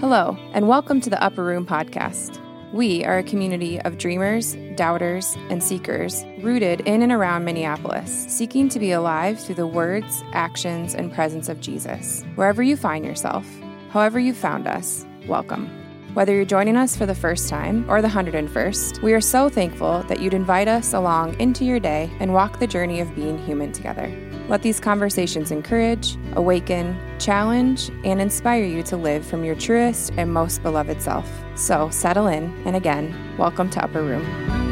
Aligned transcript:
Hello, 0.00 0.36
and 0.52 0.68
welcome 0.68 1.00
to 1.00 1.08
the 1.08 1.20
Upper 1.24 1.42
Room 1.42 1.64
Podcast. 1.64 2.38
We 2.70 3.02
are 3.06 3.16
a 3.16 3.22
community 3.22 3.80
of 3.80 3.96
dreamers, 3.96 4.54
doubters, 4.74 5.34
and 5.48 5.64
seekers 5.64 6.22
rooted 6.40 6.82
in 6.82 7.00
and 7.00 7.10
around 7.10 7.46
Minneapolis, 7.46 8.26
seeking 8.28 8.68
to 8.68 8.78
be 8.78 8.92
alive 8.92 9.40
through 9.40 9.54
the 9.54 9.66
words, 9.66 10.22
actions, 10.34 10.94
and 10.94 11.14
presence 11.14 11.48
of 11.48 11.62
Jesus. 11.62 12.22
Wherever 12.34 12.62
you 12.62 12.76
find 12.76 13.06
yourself, 13.06 13.46
however 13.88 14.20
you 14.20 14.34
found 14.34 14.66
us, 14.66 15.06
welcome. 15.26 15.85
Whether 16.16 16.32
you're 16.32 16.46
joining 16.46 16.78
us 16.78 16.96
for 16.96 17.04
the 17.04 17.14
first 17.14 17.46
time 17.46 17.84
or 17.90 18.00
the 18.00 18.08
101st, 18.08 19.02
we 19.02 19.12
are 19.12 19.20
so 19.20 19.50
thankful 19.50 20.02
that 20.04 20.18
you'd 20.18 20.32
invite 20.32 20.66
us 20.66 20.94
along 20.94 21.38
into 21.38 21.62
your 21.62 21.78
day 21.78 22.10
and 22.20 22.32
walk 22.32 22.58
the 22.58 22.66
journey 22.66 23.00
of 23.00 23.14
being 23.14 23.36
human 23.36 23.70
together. 23.70 24.10
Let 24.48 24.62
these 24.62 24.80
conversations 24.80 25.50
encourage, 25.50 26.16
awaken, 26.32 26.98
challenge, 27.18 27.90
and 28.02 28.18
inspire 28.18 28.64
you 28.64 28.82
to 28.84 28.96
live 28.96 29.26
from 29.26 29.44
your 29.44 29.56
truest 29.56 30.10
and 30.16 30.32
most 30.32 30.62
beloved 30.62 31.02
self. 31.02 31.30
So 31.54 31.90
settle 31.90 32.28
in, 32.28 32.44
and 32.64 32.76
again, 32.76 33.14
welcome 33.36 33.68
to 33.68 33.84
Upper 33.84 34.02
Room. 34.02 34.65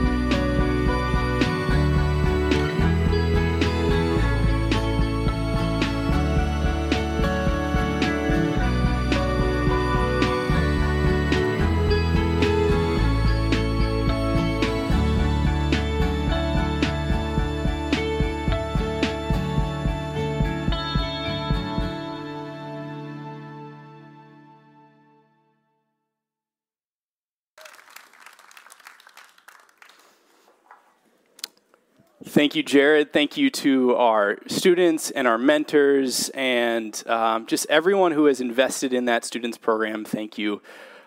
Thank 32.27 32.55
you, 32.55 32.63
Jared. 32.63 33.13
Thank 33.13 33.37
you 33.37 33.51
to 33.51 33.97
our 33.97 34.39
students 34.47 35.11
and 35.11 35.29
our 35.29 35.37
mentors 35.37 36.31
and 36.31 37.01
um, 37.07 37.45
just 37.45 37.67
everyone 37.69 38.13
who 38.13 38.25
has 38.25 38.41
invested 38.41 38.95
in 38.95 39.05
that 39.05 39.27
students 39.27 39.59
program. 39.59 40.07
Thank 40.07 40.39
you. 40.39 40.63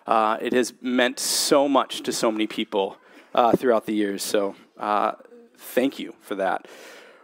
Uh, 0.06 0.38
it 0.40 0.54
has 0.54 0.74
meant 0.80 1.20
so 1.20 1.68
much 1.68 2.04
to 2.04 2.14
so 2.14 2.32
many 2.32 2.46
people 2.46 2.98
uh, 3.34 3.52
throughout 3.54 3.88
the 3.88 3.96
years. 3.96 4.22
So 4.22 4.56
uh, 4.78 5.14
thank 5.58 5.98
you 5.98 6.14
for 6.22 6.36
that. 6.36 6.68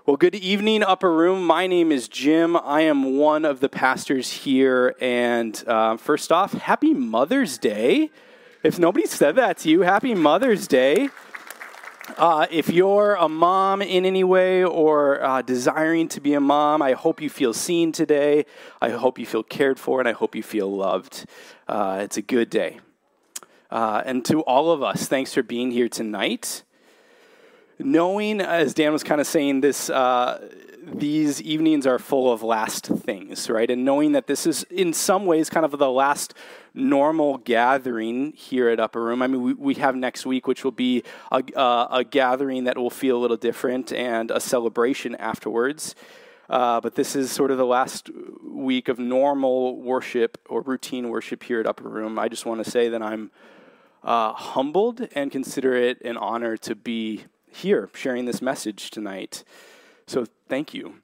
Well, 0.08 0.18
good 0.18 0.36
evening, 0.36 0.82
Upper 0.82 1.14
Room. 1.14 1.46
My 1.46 1.68
name 1.68 1.92
is 1.92 2.08
Jim. 2.08 2.58
I 2.58 2.82
am 2.82 3.18
one 3.18 3.46
of 3.46 3.60
the 3.60 3.70
pastors 3.70 4.32
here. 4.32 4.96
And 5.00 5.64
uh, 5.68 5.98
first 5.98 6.32
off, 6.32 6.54
happy 6.54 6.96
Mother's 6.96 7.60
Day. 7.60 8.10
If 8.64 8.80
nobody 8.80 9.06
said 9.06 9.36
that 9.36 9.60
to 9.60 9.70
you, 9.70 9.82
happy 9.82 10.16
Mother's 10.16 10.68
Day. 10.68 11.10
Uh, 12.18 12.46
if 12.52 12.70
you're 12.70 13.16
a 13.16 13.28
mom 13.28 13.82
in 13.82 14.06
any 14.06 14.24
way 14.24 14.64
or 14.64 15.24
uh, 15.24 15.42
desiring 15.42 16.08
to 16.08 16.22
be 16.22 16.36
a 16.36 16.40
mom, 16.40 16.82
I 16.82 16.94
hope 16.94 17.20
you 17.22 17.30
feel 17.30 17.54
seen 17.54 17.92
today. 17.92 18.46
I 18.82 18.90
hope 18.90 19.18
you 19.18 19.26
feel 19.26 19.42
cared 19.42 19.80
for, 19.80 20.00
and 20.00 20.08
I 20.08 20.12
hope 20.12 20.36
you 20.36 20.44
feel 20.44 20.72
loved. 20.72 21.26
Uh, 21.68 22.02
it's 22.04 22.18
a 22.18 22.22
good 22.22 22.52
day. 22.52 22.82
Uh, 23.72 24.04
and 24.06 24.24
to 24.26 24.42
all 24.42 24.70
of 24.70 24.84
us, 24.84 25.08
thanks 25.08 25.34
for 25.34 25.42
being 25.42 25.72
here 25.72 25.90
tonight. 25.90 26.64
Knowing, 27.80 28.42
as 28.42 28.76
Dan 28.76 28.94
was 28.94 29.04
kind 29.04 29.20
of 29.20 29.26
saying, 29.26 29.62
this 29.62 29.90
uh, 29.90 30.48
these 30.86 31.42
evenings 31.42 31.88
are 31.88 32.00
full 32.00 32.32
of 32.32 32.44
last 32.44 32.86
things, 32.88 33.50
right? 33.50 33.70
And 33.70 33.86
knowing 33.86 34.12
that 34.14 34.28
this 34.28 34.46
is 34.46 34.64
in 34.64 34.94
some 34.94 35.26
ways 35.26 35.50
kind 35.50 35.66
of 35.66 35.78
the 35.78 35.90
last 35.90 36.34
normal 36.74 37.38
gathering 37.38 38.34
here 38.34 38.70
at 38.70 38.80
Upper 38.80 39.04
Room. 39.04 39.22
I 39.22 39.28
mean, 39.28 39.42
we, 39.42 39.54
we 39.54 39.74
have 39.76 39.96
next 39.96 40.26
week, 40.26 40.48
which 40.48 40.64
will 40.64 40.72
be 40.72 41.04
a, 41.32 41.44
uh, 41.56 41.88
a 41.92 42.04
gathering 42.04 42.66
that 42.66 42.78
will 42.78 42.90
feel 42.90 43.18
a 43.18 43.22
little 43.22 43.38
different 43.38 43.94
and 43.94 44.32
a 44.32 44.40
celebration 44.40 45.16
afterwards. 45.16 45.96
Uh, 46.50 46.82
but 46.82 46.96
this 46.96 47.16
is 47.16 47.32
sort 47.32 47.52
of 47.52 47.58
the 47.58 47.66
last 47.66 48.10
week 48.44 48.90
of 48.90 49.00
normal 49.00 49.82
worship 49.82 50.38
or 50.50 50.62
routine 50.62 51.10
worship 51.10 51.44
here 51.44 51.60
at 51.60 51.66
Upper 51.66 51.88
Room. 51.88 52.20
I 52.20 52.28
just 52.28 52.46
want 52.46 52.64
to 52.64 52.70
say 52.70 52.90
that 52.90 53.02
I'm 53.02 53.32
uh, 54.04 54.34
humbled 54.34 55.08
and 55.16 55.32
consider 55.32 55.74
it 55.74 56.02
an 56.02 56.18
honor 56.18 56.58
to 56.58 56.76
be 56.76 57.26
here 57.48 57.90
sharing 57.94 58.26
this 58.26 58.42
message 58.42 58.92
tonight. 58.92 59.44
So 60.08 60.26
thank 60.48 60.74
you. 60.74 60.96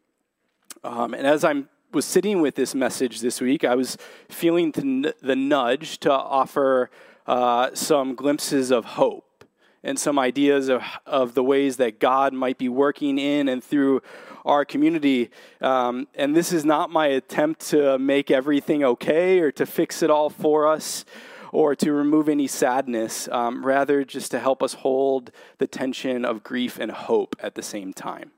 Um, 0.83 1.13
and 1.13 1.25
as 1.27 1.43
I'm 1.43 1.69
was 1.91 2.05
sitting 2.05 2.41
with 2.41 2.55
this 2.55 2.75
message 2.75 3.19
this 3.19 3.41
week, 3.41 3.63
I 3.63 3.75
was 3.75 3.97
feeling 4.29 4.71
the 4.71 5.35
nudge 5.35 5.99
to 5.99 6.11
offer 6.11 6.91
uh, 7.25 7.71
some 7.73 8.15
glimpses 8.15 8.71
of 8.71 8.85
hope 8.85 9.43
and 9.83 9.97
some 9.97 10.19
ideas 10.19 10.67
of, 10.67 10.83
of 11.05 11.33
the 11.33 11.43
ways 11.43 11.77
that 11.77 11.99
God 11.99 12.33
might 12.33 12.57
be 12.57 12.69
working 12.69 13.17
in 13.17 13.47
and 13.47 13.63
through 13.63 14.01
our 14.45 14.65
community. 14.65 15.31
Um, 15.61 16.07
and 16.15 16.35
this 16.35 16.51
is 16.51 16.65
not 16.65 16.91
my 16.91 17.07
attempt 17.07 17.61
to 17.69 17.97
make 17.97 18.29
everything 18.29 18.83
okay 18.83 19.39
or 19.39 19.51
to 19.53 19.65
fix 19.65 20.03
it 20.03 20.09
all 20.09 20.29
for 20.29 20.67
us 20.67 21.05
or 21.51 21.75
to 21.75 21.91
remove 21.91 22.29
any 22.29 22.45
sadness, 22.45 23.27
um, 23.31 23.65
rather, 23.65 24.03
just 24.03 24.29
to 24.31 24.39
help 24.39 24.61
us 24.61 24.73
hold 24.73 25.31
the 25.57 25.65
tension 25.65 26.23
of 26.23 26.43
grief 26.43 26.77
and 26.79 26.91
hope 26.91 27.35
at 27.39 27.55
the 27.55 27.63
same 27.63 27.93
time. 27.93 28.31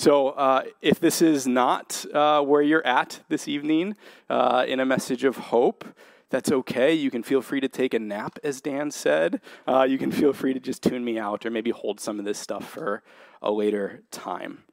So, 0.00 0.28
uh, 0.28 0.62
if 0.80 0.98
this 0.98 1.20
is 1.20 1.46
not 1.46 2.06
uh, 2.14 2.40
where 2.40 2.62
you're 2.62 2.86
at 2.86 3.20
this 3.28 3.46
evening 3.46 3.96
uh, 4.30 4.64
in 4.66 4.80
a 4.80 4.86
message 4.86 5.24
of 5.24 5.36
hope, 5.36 5.84
that's 6.30 6.50
okay. 6.50 6.94
You 6.94 7.10
can 7.10 7.22
feel 7.22 7.42
free 7.42 7.60
to 7.60 7.68
take 7.68 7.92
a 7.92 7.98
nap, 7.98 8.38
as 8.42 8.62
Dan 8.62 8.90
said. 8.90 9.42
Uh, 9.68 9.82
you 9.82 9.98
can 9.98 10.10
feel 10.10 10.32
free 10.32 10.54
to 10.54 10.58
just 10.58 10.82
tune 10.82 11.04
me 11.04 11.18
out 11.18 11.44
or 11.44 11.50
maybe 11.50 11.70
hold 11.70 12.00
some 12.00 12.18
of 12.18 12.24
this 12.24 12.38
stuff 12.38 12.66
for 12.66 13.02
a 13.42 13.52
later 13.52 14.00
time. 14.10 14.64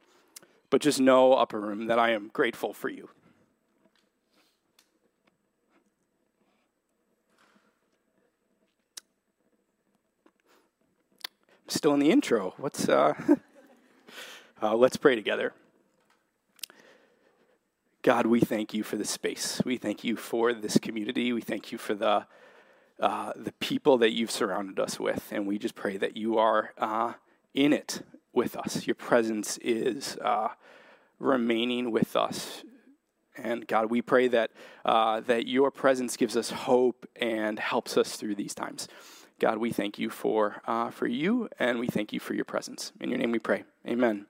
But 0.70 0.80
just 0.80 0.98
know, 0.98 1.34
Upper 1.34 1.60
Room, 1.60 1.88
that 1.88 1.98
I 1.98 2.12
am 2.12 2.30
grateful 2.32 2.72
for 2.72 2.88
you. 2.88 3.10
still 11.70 11.92
in 11.92 12.00
the 12.00 12.10
intro. 12.10 12.54
What's 12.56 12.88
uh 14.62 14.74
let's 14.74 14.96
pray 14.96 15.14
together. 15.14 15.52
God, 18.02 18.26
we 18.26 18.40
thank 18.40 18.72
you 18.72 18.82
for 18.82 18.96
this 18.96 19.10
space. 19.10 19.60
We 19.64 19.76
thank 19.76 20.04
you 20.04 20.16
for 20.16 20.54
this 20.54 20.78
community. 20.78 21.32
We 21.32 21.40
thank 21.40 21.72
you 21.72 21.78
for 21.78 21.94
the 21.94 22.26
uh, 23.00 23.32
the 23.36 23.52
people 23.60 23.98
that 23.98 24.12
you've 24.12 24.30
surrounded 24.30 24.80
us 24.80 24.98
with, 24.98 25.28
and 25.30 25.46
we 25.46 25.58
just 25.58 25.74
pray 25.74 25.96
that 25.96 26.16
you 26.16 26.38
are 26.38 26.72
uh, 26.78 27.12
in 27.54 27.72
it 27.72 28.02
with 28.32 28.56
us. 28.56 28.86
Your 28.86 28.96
presence 28.96 29.56
is 29.58 30.16
uh, 30.16 30.48
remaining 31.20 31.92
with 31.92 32.16
us, 32.16 32.64
and 33.36 33.66
God, 33.66 33.90
we 33.90 34.02
pray 34.02 34.26
that 34.28 34.50
uh, 34.84 35.20
that 35.20 35.46
your 35.46 35.70
presence 35.70 36.16
gives 36.16 36.36
us 36.36 36.50
hope 36.50 37.06
and 37.16 37.58
helps 37.58 37.96
us 37.96 38.16
through 38.16 38.34
these 38.34 38.54
times. 38.54 38.88
God, 39.38 39.58
we 39.58 39.70
thank 39.70 39.98
you 39.98 40.10
for 40.10 40.62
uh, 40.66 40.90
for 40.90 41.06
you, 41.06 41.48
and 41.58 41.78
we 41.78 41.86
thank 41.86 42.12
you 42.12 42.20
for 42.20 42.34
your 42.34 42.44
presence. 42.44 42.92
In 43.00 43.10
your 43.10 43.18
name, 43.18 43.30
we 43.30 43.38
pray. 43.38 43.64
Amen. 43.86 44.26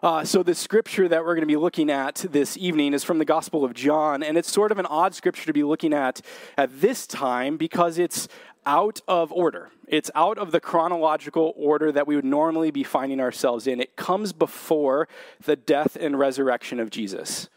Uh, 0.00 0.24
so, 0.24 0.44
the 0.44 0.54
scripture 0.54 1.08
that 1.08 1.24
we're 1.24 1.34
going 1.34 1.42
to 1.42 1.46
be 1.46 1.56
looking 1.56 1.90
at 1.90 2.24
this 2.30 2.56
evening 2.56 2.94
is 2.94 3.02
from 3.02 3.18
the 3.18 3.24
Gospel 3.24 3.64
of 3.64 3.74
John, 3.74 4.22
and 4.22 4.38
it's 4.38 4.50
sort 4.50 4.70
of 4.70 4.78
an 4.78 4.86
odd 4.86 5.12
scripture 5.12 5.46
to 5.46 5.52
be 5.52 5.64
looking 5.64 5.92
at 5.92 6.20
at 6.56 6.80
this 6.80 7.04
time 7.04 7.56
because 7.56 7.98
it's 7.98 8.28
out 8.64 9.00
of 9.08 9.32
order. 9.32 9.70
It's 9.88 10.08
out 10.14 10.38
of 10.38 10.52
the 10.52 10.60
chronological 10.60 11.52
order 11.56 11.90
that 11.90 12.06
we 12.06 12.14
would 12.14 12.24
normally 12.24 12.70
be 12.70 12.84
finding 12.84 13.18
ourselves 13.18 13.66
in. 13.66 13.80
It 13.80 13.96
comes 13.96 14.32
before 14.32 15.08
the 15.44 15.56
death 15.56 15.96
and 16.00 16.16
resurrection 16.16 16.78
of 16.78 16.90
Jesus. 16.90 17.48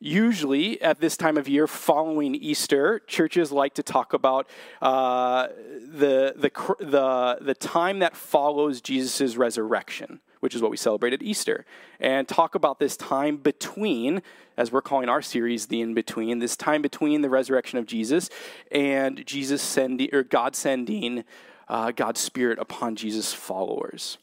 Usually, 0.00 0.82
at 0.82 1.00
this 1.00 1.16
time 1.16 1.38
of 1.38 1.48
year 1.48 1.66
following 1.66 2.34
Easter, 2.34 3.00
churches 3.06 3.50
like 3.50 3.72
to 3.74 3.82
talk 3.82 4.12
about 4.12 4.46
uh, 4.82 5.46
the, 5.46 6.34
the, 6.36 6.50
the, 6.84 7.38
the 7.40 7.54
time 7.54 8.00
that 8.00 8.14
follows 8.14 8.82
Jesus' 8.82 9.36
resurrection 9.36 10.20
which 10.44 10.54
is 10.54 10.60
what 10.60 10.70
we 10.70 10.76
celebrate 10.76 11.14
at 11.14 11.22
Easter, 11.22 11.64
and 11.98 12.28
talk 12.28 12.54
about 12.54 12.78
this 12.78 12.98
time 12.98 13.38
between, 13.38 14.20
as 14.58 14.70
we're 14.70 14.82
calling 14.82 15.08
our 15.08 15.22
series, 15.22 15.68
the 15.68 15.80
in 15.80 15.94
between, 15.94 16.38
this 16.38 16.54
time 16.54 16.82
between 16.82 17.22
the 17.22 17.30
resurrection 17.30 17.78
of 17.78 17.86
Jesus 17.86 18.28
and 18.70 19.24
Jesus 19.24 19.62
sending, 19.62 20.14
or 20.14 20.22
God 20.22 20.54
sending 20.54 21.24
uh, 21.66 21.92
God's 21.92 22.20
Spirit 22.20 22.58
upon 22.58 22.94
Jesus' 22.94 23.32
followers. 23.32 24.18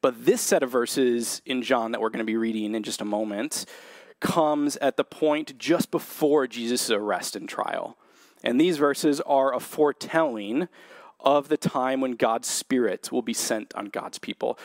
But 0.00 0.24
this 0.24 0.40
set 0.40 0.64
of 0.64 0.70
verses 0.72 1.40
in 1.46 1.62
John 1.62 1.92
that 1.92 2.00
we're 2.00 2.10
going 2.10 2.18
to 2.18 2.24
be 2.24 2.36
reading 2.36 2.74
in 2.74 2.82
just 2.82 3.00
a 3.00 3.04
moment 3.04 3.66
comes 4.18 4.76
at 4.78 4.96
the 4.96 5.04
point 5.04 5.56
just 5.58 5.92
before 5.92 6.48
Jesus' 6.48 6.90
arrest 6.90 7.36
and 7.36 7.48
trial. 7.48 7.96
And 8.42 8.60
these 8.60 8.78
verses 8.78 9.20
are 9.20 9.54
a 9.54 9.60
foretelling 9.60 10.68
of 11.20 11.48
the 11.48 11.56
time 11.56 12.00
when 12.00 12.12
God's 12.12 12.48
Spirit 12.48 13.10
will 13.10 13.22
be 13.22 13.32
sent 13.32 13.74
on 13.74 13.86
God's 13.86 14.18
people. 14.18 14.58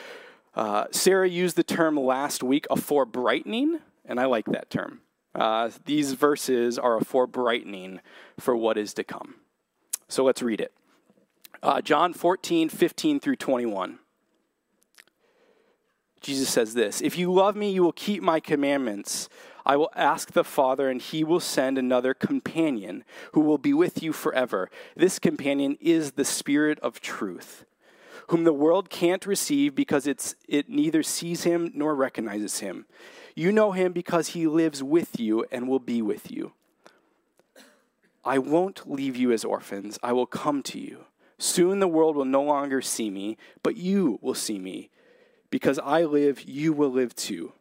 Uh, 0.60 0.88
Sarah 0.92 1.30
used 1.30 1.56
the 1.56 1.64
term 1.64 1.98
last 1.98 2.44
week, 2.44 2.68
a 2.70 2.76
forebrightening, 2.76 3.80
and 4.04 4.20
I 4.20 4.26
like 4.26 4.44
that 4.48 4.70
term. 4.70 5.00
Uh, 5.34 5.70
these 5.86 6.12
verses 6.12 6.78
are 6.78 6.98
a 6.98 7.06
forebrightening 7.06 8.02
for 8.38 8.58
what 8.58 8.78
is 8.78 8.94
to 8.96 9.06
come. 9.06 9.36
So 10.10 10.26
let's 10.26 10.42
read 10.42 10.60
it. 10.60 10.74
Uh, 11.64 11.80
John 11.80 12.12
14, 12.12 12.68
15 12.68 13.22
through 13.22 13.38
21. 13.38 14.00
Jesus 16.20 16.50
says 16.50 16.74
this 16.74 17.00
If 17.00 17.18
you 17.18 17.32
love 17.32 17.56
me, 17.56 17.72
you 17.72 17.82
will 17.82 17.94
keep 17.94 18.22
my 18.22 18.42
commandments. 18.42 19.30
I 19.66 19.78
will 19.78 19.92
ask 19.96 20.34
the 20.34 20.44
Father, 20.44 20.90
and 20.90 21.02
he 21.02 21.24
will 21.24 21.40
send 21.40 21.78
another 21.78 22.14
companion 22.14 23.06
who 23.32 23.40
will 23.40 23.58
be 23.58 23.74
with 23.74 24.04
you 24.04 24.12
forever. 24.12 24.70
This 24.98 25.20
companion 25.20 25.78
is 25.80 26.14
the 26.14 26.26
Spirit 26.26 26.82
of 26.82 27.00
truth, 27.00 27.64
whom 28.30 28.44
the 28.44 28.54
world 28.54 28.92
can't 28.92 29.26
receive 29.26 29.74
because 29.74 30.06
it's, 30.06 30.36
it 30.48 30.70
neither 30.70 31.02
sees 31.02 31.44
him 31.44 31.72
nor 31.74 31.96
recognizes 31.96 32.60
him. 32.60 32.86
You 33.36 33.52
know 33.52 33.72
him 33.72 33.92
because 33.92 34.30
he 34.30 34.46
lives 34.46 34.84
with 34.84 35.20
you 35.20 35.46
and 35.52 35.68
will 35.68 35.80
be 35.80 36.04
with 36.04 36.30
you. 36.30 36.54
I 38.24 38.38
won't 38.38 38.90
leave 38.90 39.16
you 39.16 39.31
as 39.31 39.44
orphans, 39.44 39.98
I 40.04 40.14
will 40.14 40.28
come 40.28 40.62
to 40.64 40.80
you. 40.80 41.06
Soon 41.40 41.80
the 41.80 41.88
world 41.88 42.16
will 42.16 42.26
no 42.26 42.44
longer 42.44 42.81
see 42.81 43.10
me, 43.10 43.36
but 43.64 43.78
you 43.78 44.20
will 44.22 44.36
see 44.36 44.60
me. 44.60 44.92
Because 45.50 45.80
I 45.80 46.04
live, 46.04 46.44
you 46.44 46.72
will 46.72 46.92
live 46.92 47.16
too. 47.16 47.54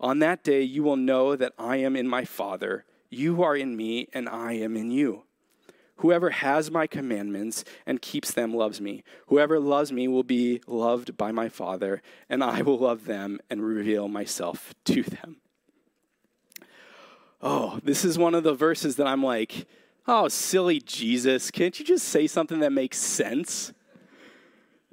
On 0.00 0.20
that 0.20 0.42
day, 0.42 0.62
you 0.62 0.82
will 0.82 0.96
know 0.96 1.36
that 1.36 1.52
I 1.58 1.76
am 1.76 1.96
in 1.96 2.08
my 2.08 2.24
Father, 2.24 2.86
you 3.10 3.42
are 3.42 3.56
in 3.56 3.76
me, 3.76 4.08
and 4.14 4.28
I 4.28 4.52
am 4.54 4.74
in 4.74 4.90
you. 4.90 5.23
Whoever 5.98 6.30
has 6.30 6.70
my 6.70 6.86
commandments 6.86 7.64
and 7.86 8.02
keeps 8.02 8.32
them 8.32 8.52
loves 8.52 8.80
me. 8.80 9.04
Whoever 9.28 9.60
loves 9.60 9.92
me 9.92 10.08
will 10.08 10.24
be 10.24 10.60
loved 10.66 11.16
by 11.16 11.30
my 11.30 11.48
Father, 11.48 12.02
and 12.28 12.42
I 12.42 12.62
will 12.62 12.78
love 12.78 13.04
them 13.04 13.38
and 13.48 13.64
reveal 13.64 14.08
myself 14.08 14.74
to 14.86 15.02
them. 15.02 15.36
Oh, 17.40 17.78
this 17.84 18.04
is 18.04 18.18
one 18.18 18.34
of 18.34 18.42
the 18.42 18.54
verses 18.54 18.96
that 18.96 19.06
I'm 19.06 19.22
like, 19.22 19.66
oh, 20.08 20.28
silly 20.28 20.80
Jesus, 20.80 21.50
can't 21.50 21.78
you 21.78 21.84
just 21.84 22.08
say 22.08 22.26
something 22.26 22.58
that 22.60 22.72
makes 22.72 22.98
sense? 22.98 23.72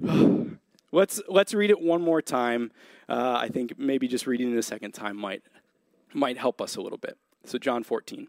let's, 0.92 1.20
let's 1.28 1.54
read 1.54 1.70
it 1.70 1.80
one 1.80 2.02
more 2.02 2.22
time. 2.22 2.70
Uh, 3.08 3.38
I 3.40 3.48
think 3.48 3.78
maybe 3.78 4.06
just 4.06 4.26
reading 4.26 4.52
it 4.52 4.58
a 4.58 4.62
second 4.62 4.92
time 4.92 5.16
might, 5.16 5.42
might 6.14 6.38
help 6.38 6.60
us 6.60 6.76
a 6.76 6.80
little 6.80 6.98
bit. 6.98 7.16
So, 7.44 7.58
John 7.58 7.82
14, 7.82 8.28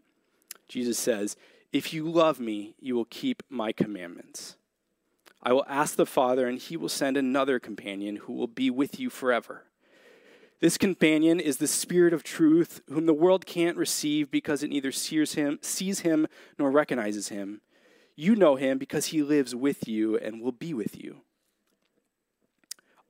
Jesus 0.68 0.98
says, 0.98 1.36
if 1.74 1.92
you 1.92 2.08
love 2.08 2.38
me, 2.38 2.76
you 2.78 2.94
will 2.94 3.04
keep 3.04 3.42
my 3.50 3.72
commandments. 3.72 4.54
I 5.42 5.52
will 5.52 5.66
ask 5.68 5.96
the 5.96 6.06
Father, 6.06 6.46
and 6.46 6.56
he 6.56 6.76
will 6.76 6.88
send 6.88 7.16
another 7.16 7.58
companion 7.58 8.14
who 8.14 8.32
will 8.32 8.46
be 8.46 8.70
with 8.70 9.00
you 9.00 9.10
forever. 9.10 9.64
This 10.60 10.78
companion 10.78 11.40
is 11.40 11.56
the 11.56 11.66
Spirit 11.66 12.14
of 12.14 12.22
truth, 12.22 12.80
whom 12.88 13.06
the 13.06 13.12
world 13.12 13.44
can't 13.44 13.76
receive 13.76 14.30
because 14.30 14.62
it 14.62 14.70
neither 14.70 14.92
sees 14.92 15.34
him, 15.34 15.58
sees 15.62 16.00
him 16.00 16.28
nor 16.60 16.70
recognizes 16.70 17.28
him. 17.28 17.60
You 18.14 18.36
know 18.36 18.54
him 18.54 18.78
because 18.78 19.06
he 19.06 19.24
lives 19.24 19.52
with 19.52 19.88
you 19.88 20.16
and 20.16 20.40
will 20.40 20.52
be 20.52 20.72
with 20.74 21.02
you. 21.02 21.22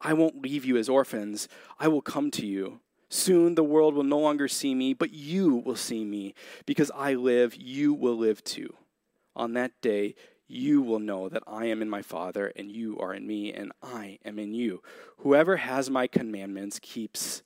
I 0.01 0.15
won't 0.15 0.41
leave 0.41 0.65
you 0.65 0.79
as 0.79 0.89
orphans, 0.89 1.49
I 1.79 1.89
will 1.89 2.03
come 2.03 2.31
to 2.31 2.47
you. 2.47 2.81
Soon 3.15 3.55
the 3.55 3.63
world 3.63 3.95
will 3.95 4.03
no 4.03 4.19
longer 4.19 4.49
see 4.49 4.75
me, 4.75 4.93
but 4.93 5.13
you 5.13 5.55
will 5.55 5.77
see 5.77 6.05
me. 6.05 6.35
Because 6.67 6.91
I 6.97 7.15
live, 7.15 7.55
you 7.55 7.95
will 7.95 8.17
live 8.17 8.43
too. 8.43 8.75
On 9.37 9.53
that 9.53 9.71
day, 9.81 10.17
you 10.49 10.83
will 10.83 10.99
know 10.99 11.29
that 11.29 11.45
I 11.47 11.67
am 11.67 11.81
in 11.81 11.89
my 11.89 12.03
Father, 12.03 12.53
and 12.57 12.73
you 12.73 12.99
are 12.99 13.15
in 13.15 13.25
me, 13.25 13.53
and 13.53 13.71
I 13.81 14.19
am 14.25 14.41
in 14.41 14.53
you. 14.53 14.83
Whoever 15.19 15.59
has 15.59 15.89
my 15.89 16.09
commandments 16.09 16.81
keeps, 16.83 17.45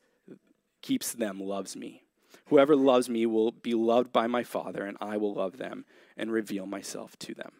keeps 0.80 1.12
them 1.12 1.38
loves 1.38 1.76
me. 1.76 2.02
Whoever 2.46 2.74
loves 2.74 3.10
me 3.10 3.26
will 3.26 3.52
be 3.52 3.74
loved 3.74 4.10
by 4.10 4.26
my 4.26 4.44
Father, 4.44 4.86
and 4.86 4.96
I 5.02 5.18
will 5.18 5.34
love 5.34 5.58
them 5.58 5.84
and 6.16 6.32
reveal 6.32 6.64
myself 6.64 7.18
to 7.18 7.34
them. 7.34 7.52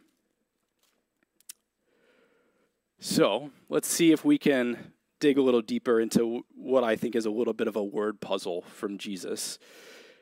So 3.00 3.50
let's 3.69 3.87
see 3.87 4.12
if 4.12 4.25
we 4.25 4.38
can 4.38 4.94
dig 5.20 5.38
a 5.38 5.43
little 5.43 5.62
deeper 5.62 6.00
into 6.00 6.44
what 6.55 6.85
I 6.85 6.97
think 6.97 7.15
is 7.15 7.26
a 7.26 7.31
little 7.31 7.55
bit 7.55 7.69
of 7.69 7.76
a 7.76 7.85
word 7.85 8.20
puzzle 8.20 8.62
from 8.62 8.99
Jesus 8.99 9.59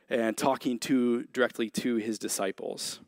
and 0.09 0.37
talking 0.37 0.79
to 0.81 1.25
directly 1.33 1.69
to 1.71 1.97
his 1.97 2.19
disciples. 2.19 3.01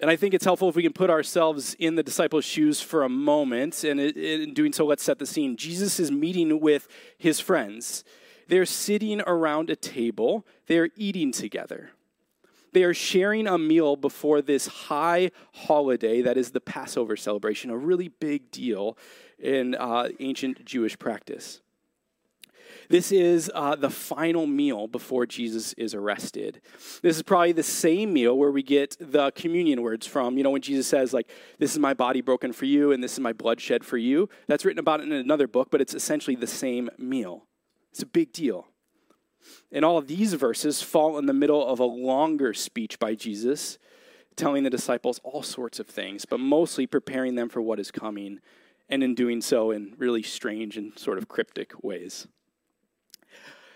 And 0.00 0.10
I 0.10 0.16
think 0.16 0.34
it's 0.34 0.44
helpful 0.44 0.68
if 0.68 0.74
we 0.74 0.82
can 0.82 0.92
put 0.92 1.08
ourselves 1.08 1.74
in 1.74 1.94
the 1.94 2.02
disciples' 2.02 2.44
shoes 2.44 2.80
for 2.80 3.04
a 3.04 3.08
moment. 3.08 3.84
And 3.84 4.00
in 4.00 4.52
doing 4.52 4.72
so, 4.72 4.84
let's 4.84 5.04
set 5.04 5.18
the 5.18 5.26
scene. 5.26 5.56
Jesus 5.56 6.00
is 6.00 6.10
meeting 6.10 6.60
with 6.60 6.88
his 7.16 7.38
friends. 7.38 8.02
They're 8.48 8.66
sitting 8.66 9.20
around 9.22 9.70
a 9.70 9.76
table, 9.76 10.46
they're 10.66 10.90
eating 10.96 11.32
together. 11.32 11.90
They 12.72 12.82
are 12.82 12.92
sharing 12.92 13.46
a 13.46 13.56
meal 13.56 13.94
before 13.94 14.42
this 14.42 14.66
high 14.66 15.30
holiday 15.52 16.22
that 16.22 16.36
is 16.36 16.50
the 16.50 16.60
Passover 16.60 17.16
celebration, 17.16 17.70
a 17.70 17.76
really 17.76 18.08
big 18.08 18.50
deal 18.50 18.98
in 19.38 19.74
uh, 19.74 20.08
ancient 20.20 20.64
Jewish 20.64 20.98
practice. 20.98 21.60
This 22.88 23.12
is 23.12 23.50
uh, 23.54 23.76
the 23.76 23.90
final 23.90 24.46
meal 24.46 24.86
before 24.86 25.26
Jesus 25.26 25.72
is 25.74 25.94
arrested. 25.94 26.60
This 27.02 27.16
is 27.16 27.22
probably 27.22 27.52
the 27.52 27.62
same 27.62 28.12
meal 28.12 28.36
where 28.36 28.50
we 28.50 28.62
get 28.62 28.96
the 29.00 29.30
communion 29.32 29.82
words 29.82 30.06
from. 30.06 30.36
You 30.36 30.44
know, 30.44 30.50
when 30.50 30.62
Jesus 30.62 30.86
says, 30.86 31.12
like, 31.12 31.30
this 31.58 31.72
is 31.72 31.78
my 31.78 31.94
body 31.94 32.20
broken 32.20 32.52
for 32.52 32.66
you 32.66 32.92
and 32.92 33.02
this 33.02 33.14
is 33.14 33.20
my 33.20 33.32
blood 33.32 33.60
shed 33.60 33.84
for 33.84 33.96
you. 33.96 34.28
That's 34.46 34.64
written 34.64 34.80
about 34.80 35.00
in 35.00 35.12
another 35.12 35.46
book, 35.46 35.68
but 35.70 35.80
it's 35.80 35.94
essentially 35.94 36.36
the 36.36 36.46
same 36.46 36.90
meal. 36.98 37.46
It's 37.90 38.02
a 38.02 38.06
big 38.06 38.32
deal. 38.32 38.66
And 39.72 39.84
all 39.84 39.98
of 39.98 40.06
these 40.06 40.34
verses 40.34 40.82
fall 40.82 41.18
in 41.18 41.26
the 41.26 41.32
middle 41.32 41.66
of 41.66 41.80
a 41.80 41.84
longer 41.84 42.54
speech 42.54 42.98
by 42.98 43.14
Jesus, 43.14 43.78
telling 44.36 44.64
the 44.64 44.70
disciples 44.70 45.20
all 45.22 45.42
sorts 45.42 45.78
of 45.78 45.86
things, 45.86 46.24
but 46.24 46.40
mostly 46.40 46.86
preparing 46.86 47.34
them 47.34 47.48
for 47.48 47.62
what 47.62 47.78
is 47.78 47.90
coming 47.90 48.40
and 48.88 49.02
in 49.02 49.14
doing 49.14 49.40
so 49.40 49.70
in 49.70 49.94
really 49.98 50.22
strange 50.22 50.76
and 50.76 50.98
sort 50.98 51.18
of 51.18 51.28
cryptic 51.28 51.82
ways. 51.82 52.26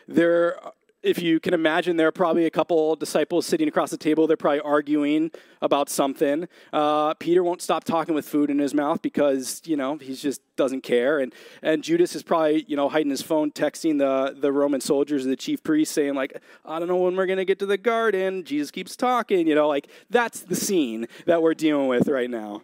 There, 0.07 0.59
if 1.03 1.21
you 1.21 1.39
can 1.39 1.55
imagine, 1.55 1.97
there 1.97 2.09
are 2.09 2.13
probably 2.13 2.47
a 2.47 2.51
couple 2.51 2.97
disciples 2.97 3.47
sitting 3.47 3.69
across 3.69 3.91
the 3.91 3.97
table. 3.97 4.27
They're 4.27 4.37
probably 4.37 4.61
arguing 4.61 5.31
about 5.63 5.89
something. 5.89 6.49
Uh, 6.73 7.15
Peter 7.15 7.43
won't 7.45 7.63
stop 7.63 7.85
talking 7.85 8.15
with 8.15 8.27
food 8.27 8.51
in 8.51 8.59
his 8.59 8.75
mouth 8.75 9.01
because 9.01 9.63
you 9.65 9.77
know 9.77 9.97
he 9.97 10.15
just 10.15 10.41
doesn't 10.57 10.83
care. 10.83 11.19
And 11.21 11.35
and 11.63 11.85
Judas 11.85 12.17
is 12.17 12.23
probably 12.23 12.65
you 12.67 12.77
know 12.77 12.89
hiding 12.89 13.11
his 13.11 13.23
phone, 13.23 13.51
texting 13.53 13.99
the 13.99 14.39
the 14.39 14.51
Roman 14.51 14.81
soldiers, 14.81 15.25
the 15.25 15.37
chief 15.37 15.63
priests, 15.63 15.95
saying 15.95 16.15
like, 16.15 16.41
I 16.65 16.79
don't 16.79 16.89
know 16.89 16.97
when 16.97 17.17
we're 17.17 17.27
gonna 17.27 17.45
get 17.45 17.59
to 17.61 17.67
the 17.67 17.79
garden. 17.79 18.45
Jesus 18.45 18.71
keeps 18.71 18.97
talking. 18.97 19.47
You 19.47 19.55
know, 19.55 19.69
like 19.69 19.89
that's 20.11 20.41
the 20.41 20.57
scene 20.57 21.07
that 21.27 21.43
we're 21.43 21.55
dealing 21.55 21.87
with 21.87 22.09
right 22.09 22.31
now. 22.31 22.62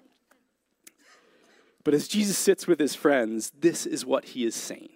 But 1.85 1.95
as 1.95 2.09
Jesus 2.09 2.39
sits 2.39 2.67
with 2.67 2.81
his 2.81 2.95
friends, 2.95 3.53
this 3.59 3.85
is 3.85 4.07
what 4.07 4.25
he 4.27 4.45
is 4.45 4.55
saying. 4.55 4.89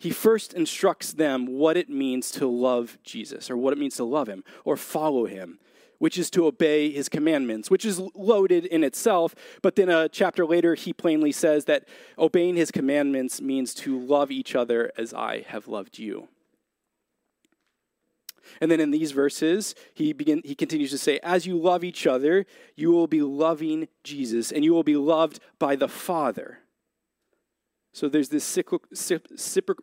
He 0.00 0.10
first 0.10 0.52
instructs 0.52 1.12
them 1.12 1.46
what 1.46 1.76
it 1.76 1.88
means 1.88 2.30
to 2.32 2.46
love 2.46 2.98
Jesus, 3.02 3.50
or 3.50 3.56
what 3.56 3.72
it 3.72 3.78
means 3.78 3.96
to 3.96 4.04
love 4.04 4.28
him, 4.28 4.44
or 4.64 4.76
follow 4.76 5.26
him, 5.26 5.58
which 5.98 6.18
is 6.18 6.30
to 6.30 6.46
obey 6.46 6.90
his 6.90 7.08
commandments, 7.08 7.70
which 7.70 7.84
is 7.84 8.00
loaded 8.14 8.64
in 8.66 8.84
itself. 8.84 9.34
But 9.62 9.74
then 9.74 9.88
a 9.88 10.08
chapter 10.08 10.46
later, 10.46 10.74
he 10.74 10.92
plainly 10.92 11.32
says 11.32 11.64
that 11.64 11.88
obeying 12.16 12.56
his 12.56 12.70
commandments 12.70 13.40
means 13.40 13.74
to 13.74 13.98
love 13.98 14.30
each 14.30 14.54
other 14.54 14.92
as 14.96 15.12
I 15.12 15.40
have 15.48 15.66
loved 15.66 15.98
you. 15.98 16.28
And 18.60 18.70
then 18.70 18.80
in 18.80 18.90
these 18.90 19.12
verses, 19.12 19.74
he 19.94 20.12
begin 20.12 20.42
he 20.44 20.54
continues 20.54 20.90
to 20.90 20.98
say, 20.98 21.18
"As 21.22 21.46
you 21.46 21.58
love 21.58 21.84
each 21.84 22.06
other, 22.06 22.46
you 22.76 22.90
will 22.90 23.06
be 23.06 23.22
loving 23.22 23.88
Jesus, 24.04 24.52
and 24.52 24.64
you 24.64 24.72
will 24.72 24.82
be 24.82 24.96
loved 24.96 25.40
by 25.58 25.76
the 25.76 25.88
Father." 25.88 26.60
So 27.92 28.08
there's 28.08 28.28
this 28.28 28.58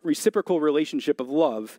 reciprocal 0.02 0.60
relationship 0.60 1.20
of 1.20 1.28
love. 1.28 1.78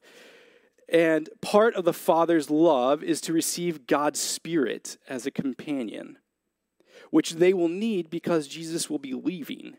And 0.90 1.30
part 1.42 1.76
of 1.76 1.84
the 1.84 1.94
Father's 1.94 2.50
love 2.50 3.04
is 3.04 3.20
to 3.22 3.34
receive 3.34 3.88
God's 3.88 4.20
Spirit 4.20 4.98
as 5.08 5.26
a 5.26 5.32
companion, 5.32 6.20
which 7.12 7.32
they 7.32 7.54
will 7.54 7.70
need 7.70 8.10
because 8.10 8.48
Jesus 8.48 8.90
will 8.90 9.00
be 9.00 9.14
leaving. 9.14 9.78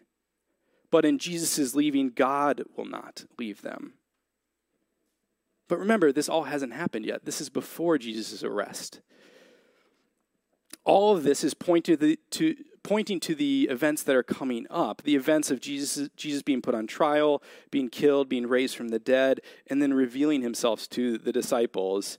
But 0.90 1.04
in 1.04 1.18
Jesus' 1.18 1.74
leaving, 1.74 2.10
God 2.10 2.64
will 2.76 2.86
not 2.86 3.26
leave 3.38 3.62
them. 3.62 3.97
But 5.68 5.78
remember, 5.78 6.12
this 6.12 6.28
all 6.28 6.44
hasn't 6.44 6.72
happened 6.72 7.04
yet. 7.04 7.24
This 7.24 7.40
is 7.40 7.50
before 7.50 7.98
Jesus' 7.98 8.42
arrest. 8.42 9.00
All 10.84 11.14
of 11.14 11.22
this 11.22 11.44
is 11.44 11.52
pointed 11.52 12.18
to, 12.30 12.56
pointing 12.82 13.20
to 13.20 13.34
the 13.34 13.68
events 13.70 14.02
that 14.04 14.16
are 14.16 14.22
coming 14.22 14.66
up 14.70 15.02
the 15.02 15.14
events 15.14 15.50
of 15.50 15.60
Jesus, 15.60 16.08
Jesus 16.16 16.40
being 16.42 16.62
put 16.62 16.74
on 16.74 16.86
trial, 16.86 17.42
being 17.70 17.90
killed, 17.90 18.30
being 18.30 18.46
raised 18.46 18.74
from 18.74 18.88
the 18.88 18.98
dead, 18.98 19.40
and 19.66 19.82
then 19.82 19.92
revealing 19.92 20.40
himself 20.40 20.88
to 20.90 21.18
the 21.18 21.32
disciples, 21.32 22.16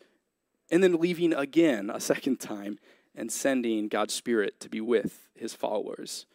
and 0.72 0.84
then 0.84 1.00
leaving 1.00 1.34
again 1.34 1.90
a 1.90 2.00
second 2.00 2.40
time 2.40 2.78
and 3.16 3.32
sending 3.32 3.88
God's 3.88 4.14
Spirit 4.14 4.60
to 4.60 4.70
be 4.70 4.80
with 4.80 5.28
his 5.34 5.56
followers. 5.56 6.28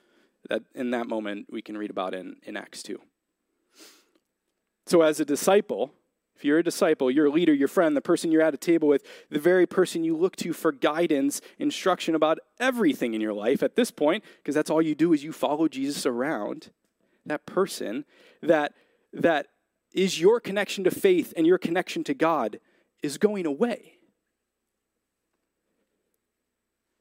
That 0.51 0.63
in 0.75 0.91
that 0.91 1.07
moment 1.07 1.47
we 1.51 1.63
can 1.63 1.79
read 1.79 1.91
about 1.91 2.13
in, 2.13 2.37
in 2.43 2.57
Acts 2.57 2.83
2. 2.83 3.01
So 4.87 5.03
as 5.03 5.21
a 5.21 5.25
disciple, 5.25 5.95
you're 6.45 6.59
a 6.59 6.63
disciple, 6.63 7.11
your 7.11 7.31
leader, 7.31 7.55
your 7.55 7.69
friend, 7.69 7.97
the 7.97 8.01
person 8.01 8.31
you're 8.31 8.43
at 8.43 8.55
a 8.55 8.59
table 8.59 8.89
with, 8.89 9.05
the 9.31 9.39
very 9.39 9.67
person 9.67 10.05
you 10.05 10.17
look 10.17 10.37
to 10.37 10.53
for 10.53 10.73
guidance, 10.73 11.41
instruction 11.59 12.15
about 12.15 12.39
everything 12.61 13.15
in 13.15 13.21
your 13.21 13.33
life 13.33 13.63
at 13.63 13.77
this 13.77 13.91
point, 13.91 14.23
because 14.39 14.55
that's 14.55 14.71
all 14.71 14.83
you 14.83 14.95
do 14.95 15.13
is 15.13 15.25
you 15.25 15.33
follow 15.33 15.69
Jesus 15.69 16.07
around, 16.07 16.71
that 17.27 17.47
person 17.47 18.05
that 18.43 18.75
that 19.13 19.47
is 19.93 20.21
your 20.21 20.41
connection 20.41 20.85
to 20.85 20.91
faith 20.91 21.33
and 21.37 21.47
your 21.47 21.59
connection 21.59 22.05
to 22.05 22.15
God 22.15 22.59
is 23.03 23.17
going 23.17 23.47
away. 23.47 23.93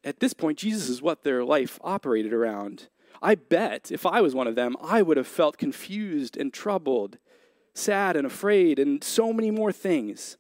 At 0.04 0.20
this 0.20 0.34
point, 0.34 0.60
Jesus 0.60 0.90
is 0.90 1.02
what 1.02 1.24
their 1.24 1.44
life 1.44 1.80
operated 1.84 2.34
around. 2.34 2.90
I 3.22 3.36
bet 3.36 3.90
if 3.92 4.06
I 4.06 4.22
was 4.22 4.36
one 4.36 4.48
of 4.48 4.56
them, 4.56 4.76
I 4.82 5.02
would 5.02 5.18
have 5.18 5.28
felt 5.28 5.58
confused 5.58 6.36
and 6.36 6.54
troubled, 6.54 7.18
sad 7.74 8.16
and 8.16 8.26
afraid, 8.26 8.80
and 8.80 9.04
so 9.04 9.34
many 9.34 9.52
more 9.52 9.72
things. 9.72 10.38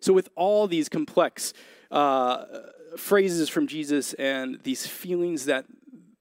So, 0.00 0.12
with 0.12 0.28
all 0.36 0.66
these 0.66 0.88
complex 0.88 1.52
uh, 1.90 2.44
phrases 2.96 3.48
from 3.48 3.66
Jesus 3.66 4.14
and 4.14 4.58
these 4.62 4.86
feelings 4.86 5.46
that 5.46 5.66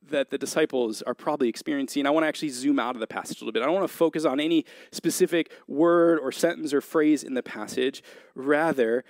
that 0.10 0.30
the 0.30 0.38
disciples 0.38 1.02
are 1.02 1.14
probably 1.14 1.50
experiencing, 1.50 2.06
I 2.06 2.12
want 2.12 2.24
to 2.24 2.28
actually 2.28 2.50
zoom 2.50 2.80
out 2.80 2.96
of 2.96 3.02
the 3.02 3.08
passage 3.08 3.42
a 3.42 3.44
little 3.44 3.52
bit. 3.52 3.62
I 3.62 3.66
don't 3.66 3.76
want 3.76 3.90
to 3.90 3.94
focus 3.94 4.24
on 4.24 4.40
any 4.40 4.66
specific 4.92 5.52
word 5.68 6.20
or 6.20 6.32
sentence 6.32 6.74
or 6.74 6.80
phrase 6.80 7.24
in 7.24 7.34
the 7.34 7.44
passage. 7.44 8.02
Rather, 8.34 9.04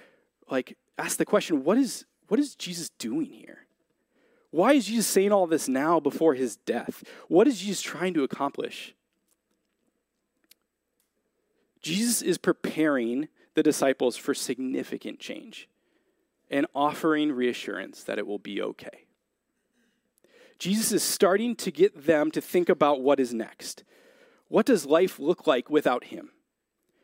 like 0.49 0.75
ask 0.97 1.17
the 1.17 1.25
question, 1.25 1.63
what 1.63 1.77
is 1.77 2.05
what 2.27 2.39
is 2.39 2.55
Jesus 2.55 2.89
doing 2.89 3.31
here? 3.31 3.67
Why 4.51 4.73
is 4.73 4.85
Jesus 4.85 5.07
saying 5.07 5.31
all 5.31 5.47
this 5.47 5.67
now 5.67 5.99
before 5.99 6.33
his 6.33 6.55
death? 6.57 7.03
What 7.27 7.47
is 7.47 7.59
Jesus 7.59 7.81
trying 7.81 8.13
to 8.15 8.23
accomplish? 8.23 8.95
Jesus 11.87 12.21
is 12.21 12.37
preparing 12.37 13.29
the 13.53 13.63
disciples 13.63 14.17
for 14.17 14.33
significant 14.33 15.19
change 15.19 15.69
and 16.49 16.65
offering 16.75 17.31
reassurance 17.31 18.03
that 18.03 18.19
it 18.19 18.27
will 18.27 18.39
be 18.39 18.61
okay. 18.61 19.05
Jesus 20.59 20.91
is 20.91 21.01
starting 21.01 21.55
to 21.55 21.71
get 21.71 22.05
them 22.05 22.29
to 22.31 22.41
think 22.41 22.67
about 22.67 23.01
what 23.01 23.21
is 23.21 23.33
next. 23.33 23.85
What 24.49 24.65
does 24.65 24.85
life 24.85 25.17
look 25.17 25.47
like 25.47 25.69
without 25.69 26.05
him? 26.05 26.31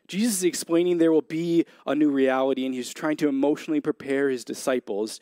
Jesus 0.06 0.38
is 0.38 0.44
explaining 0.44 0.98
there 0.98 1.12
will 1.12 1.22
be 1.22 1.64
a 1.86 1.94
new 1.94 2.10
reality, 2.10 2.66
and 2.66 2.74
he's 2.74 2.92
trying 2.92 3.16
to 3.18 3.28
emotionally 3.28 3.80
prepare 3.80 4.28
his 4.28 4.44
disciples 4.44 5.18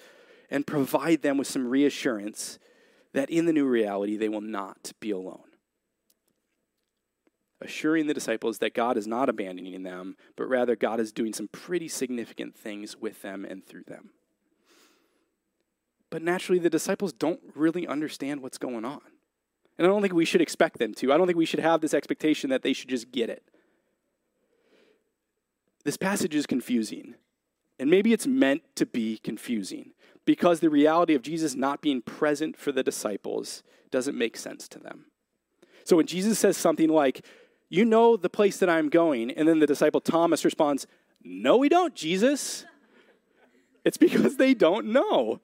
and 0.50 0.66
provide 0.66 1.22
them 1.22 1.38
with 1.38 1.46
some 1.46 1.68
reassurance 1.68 2.58
that 3.12 3.30
in 3.30 3.44
the 3.46 3.52
new 3.52 3.66
reality 3.66 4.16
they 4.16 4.28
will 4.28 4.40
not 4.40 4.92
be 4.98 5.12
alone. 5.12 5.51
Assuring 7.64 8.06
the 8.06 8.14
disciples 8.14 8.58
that 8.58 8.74
God 8.74 8.96
is 8.96 9.06
not 9.06 9.28
abandoning 9.28 9.82
them, 9.82 10.16
but 10.36 10.48
rather 10.48 10.76
God 10.76 11.00
is 11.00 11.12
doing 11.12 11.32
some 11.32 11.48
pretty 11.48 11.88
significant 11.88 12.56
things 12.56 12.96
with 12.96 13.22
them 13.22 13.44
and 13.44 13.64
through 13.64 13.84
them. 13.84 14.10
But 16.10 16.22
naturally, 16.22 16.58
the 16.58 16.70
disciples 16.70 17.12
don't 17.12 17.40
really 17.54 17.86
understand 17.86 18.42
what's 18.42 18.58
going 18.58 18.84
on. 18.84 19.00
And 19.78 19.86
I 19.86 19.90
don't 19.90 20.02
think 20.02 20.12
we 20.12 20.24
should 20.24 20.42
expect 20.42 20.78
them 20.78 20.92
to. 20.94 21.12
I 21.12 21.16
don't 21.16 21.26
think 21.26 21.38
we 21.38 21.46
should 21.46 21.60
have 21.60 21.80
this 21.80 21.94
expectation 21.94 22.50
that 22.50 22.62
they 22.62 22.72
should 22.72 22.90
just 22.90 23.10
get 23.10 23.30
it 23.30 23.42
this 25.84 25.96
passage 25.96 26.34
is 26.34 26.46
confusing. 26.46 27.14
And 27.78 27.90
maybe 27.90 28.12
it's 28.12 28.26
meant 28.26 28.62
to 28.76 28.86
be 28.86 29.18
confusing 29.18 29.92
because 30.24 30.60
the 30.60 30.70
reality 30.70 31.14
of 31.14 31.22
Jesus 31.22 31.54
not 31.54 31.82
being 31.82 32.02
present 32.02 32.56
for 32.56 32.70
the 32.70 32.82
disciples 32.82 33.62
doesn't 33.90 34.16
make 34.16 34.36
sense 34.36 34.68
to 34.68 34.78
them. 34.78 35.06
So 35.84 35.96
when 35.96 36.06
Jesus 36.06 36.38
says 36.38 36.56
something 36.56 36.88
like, 36.88 37.24
You 37.72 37.86
know 37.86 38.18
the 38.18 38.28
place 38.28 38.58
that 38.58 38.68
I'm 38.68 38.90
going, 38.90 39.30
and 39.30 39.48
then 39.48 39.58
the 39.58 39.66
disciple 39.66 40.02
Thomas 40.02 40.44
responds, 40.44 40.86
No, 41.24 41.56
we 41.56 41.70
don't, 41.70 41.94
Jesus. 41.94 42.66
It's 43.82 43.96
because 43.96 44.36
they 44.36 44.52
don't 44.52 44.88
know. 44.88 45.40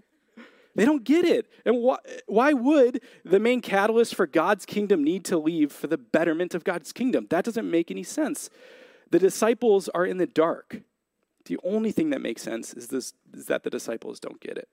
They 0.75 0.85
don't 0.85 1.05
get 1.05 1.25
it. 1.25 1.47
And 1.65 1.79
why, 1.79 1.97
why 2.27 2.53
would 2.53 3.01
the 3.25 3.41
main 3.41 3.63
catalyst 3.63 4.15
for 4.15 4.27
God's 4.27 4.67
kingdom 4.67 5.03
need 5.03 5.25
to 5.25 5.39
leave 5.39 5.73
for 5.73 5.87
the 5.87 5.97
betterment 5.97 6.55
of 6.55 6.65
God's 6.65 6.93
kingdom? 6.93 7.29
That 7.31 7.47
doesn't 7.47 7.69
make 7.69 7.91
any 7.91 8.03
sense. 8.03 8.51
The 9.11 9.19
disciples 9.19 9.89
are 9.89 10.05
in 10.05 10.19
the 10.19 10.27
dark. 10.27 10.83
The 11.47 11.59
only 11.65 11.93
thing 11.93 12.11
that 12.11 12.21
makes 12.21 12.43
sense 12.43 12.75
is 12.75 12.89
this 12.89 13.15
is 13.33 13.47
that 13.47 13.63
the 13.63 13.71
disciples 13.71 14.21
don't 14.21 14.39
get 14.39 14.59
it. 14.59 14.69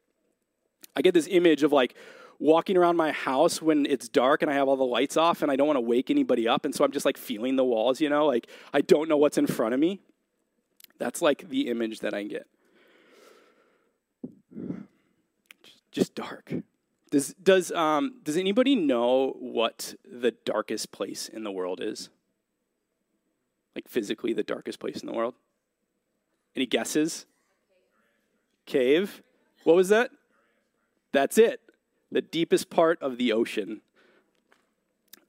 I 0.93 1.01
get 1.01 1.13
this 1.13 1.29
image 1.31 1.63
of 1.63 1.71
like 1.71 1.95
walking 2.39 2.77
around 2.77 2.97
my 2.97 3.11
house 3.11 3.61
when 3.61 3.85
it's 3.85 4.07
dark 4.09 4.41
and 4.41 4.51
I 4.51 4.55
have 4.55 4.67
all 4.67 4.75
the 4.75 4.83
lights 4.83 5.17
off 5.17 5.41
and 5.41 5.51
I 5.51 5.55
don't 5.55 5.67
want 5.67 5.77
to 5.77 5.81
wake 5.81 6.09
anybody 6.09 6.47
up 6.47 6.65
and 6.65 6.73
so 6.73 6.83
I'm 6.83 6.91
just 6.91 7.05
like 7.05 7.17
feeling 7.17 7.55
the 7.55 7.63
walls, 7.63 8.01
you 8.01 8.09
know, 8.09 8.25
like 8.25 8.47
I 8.73 8.81
don't 8.81 9.09
know 9.09 9.17
what's 9.17 9.37
in 9.37 9.47
front 9.47 9.73
of 9.73 9.79
me. 9.79 10.01
That's 10.97 11.21
like 11.21 11.49
the 11.49 11.67
image 11.67 11.99
that 11.99 12.13
I 12.13 12.23
get. 12.23 12.47
Just 15.91 16.15
dark. 16.15 16.53
Does 17.11 17.33
does 17.35 17.71
um 17.71 18.15
does 18.23 18.37
anybody 18.37 18.75
know 18.75 19.35
what 19.39 19.95
the 20.03 20.31
darkest 20.31 20.91
place 20.91 21.29
in 21.29 21.43
the 21.43 21.51
world 21.51 21.81
is? 21.81 22.09
like 23.75 23.87
physically 23.87 24.33
the 24.33 24.43
darkest 24.43 24.79
place 24.79 25.01
in 25.01 25.07
the 25.07 25.13
world? 25.13 25.35
Any 26.55 26.65
guesses? 26.65 27.25
Cave. 28.65 29.21
What 29.63 29.75
was 29.75 29.89
that? 29.89 30.11
That's 31.11 31.37
it. 31.37 31.59
The 32.15 32.21
deepest 32.21 32.69
part 32.69 32.97
of 33.01 33.17
the 33.17 33.33
ocean. 33.33 33.81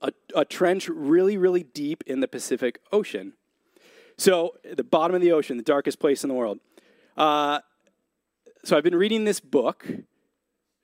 A, 0.01 0.13
a 0.37 0.45
trench 0.45 0.89
really, 0.89 1.37
really 1.37 1.65
deep 1.65 2.05
in 2.07 2.21
the 2.21 2.29
Pacific 2.29 2.79
Ocean. 2.93 3.33
So, 4.17 4.55
the 4.63 4.85
bottom 4.85 5.17
of 5.17 5.21
the 5.21 5.33
ocean, 5.33 5.57
the 5.57 5.65
darkest 5.65 5.99
place 5.99 6.23
in 6.23 6.29
the 6.29 6.35
world. 6.35 6.61
Uh, 7.17 7.59
so, 8.63 8.77
I've 8.77 8.85
been 8.85 8.95
reading 8.95 9.25
this 9.25 9.41
book 9.41 9.85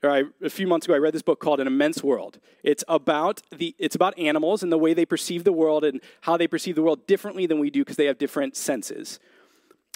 Or 0.03 0.11
I, 0.11 0.25
a 0.43 0.51
few 0.51 0.67
months 0.67 0.87
ago, 0.87 0.95
I 0.95 0.99
read 0.99 1.15
this 1.15 1.23
book 1.23 1.39
called 1.39 1.61
An 1.61 1.69
Immense 1.69 2.03
World. 2.03 2.41
It's 2.65 2.83
about, 2.89 3.41
the, 3.57 3.77
it's 3.79 3.95
about 3.95 4.19
animals 4.19 4.65
and 4.65 4.73
the 4.73 4.79
way 4.79 4.95
they 4.95 5.07
perceive 5.07 5.45
the 5.45 5.53
world 5.53 5.85
and 5.85 6.01
how 6.23 6.37
they 6.37 6.49
perceive 6.49 6.75
the 6.75 6.83
world 6.83 7.07
differently 7.07 7.47
than 7.47 7.61
we 7.61 7.71
do 7.71 7.83
because 7.83 7.97
they 7.97 8.07
have 8.07 8.19
different 8.19 8.57
senses. 8.57 9.21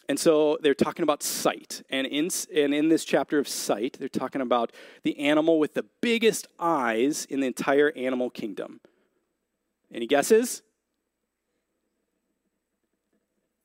And 0.09 0.19
so 0.19 0.57
they're 0.63 0.75
talking 0.75 1.03
about 1.03 1.23
sight. 1.23 1.83
And 1.91 2.07
in, 2.07 2.29
and 2.55 2.73
in 2.73 2.89
this 2.89 3.05
chapter 3.05 3.39
of 3.39 3.49
sight, 3.49 3.97
they're 3.99 4.09
talking 4.09 4.41
about 4.41 4.73
the 5.03 5.19
animal 5.19 5.59
with 5.59 5.75
the 5.75 5.85
biggest 6.01 6.47
eyes 6.59 7.27
in 7.29 7.41
the 7.41 7.47
entire 7.47 7.93
animal 7.97 8.31
kingdom. 8.31 8.81
Any 9.93 10.07
guesses? 10.07 10.63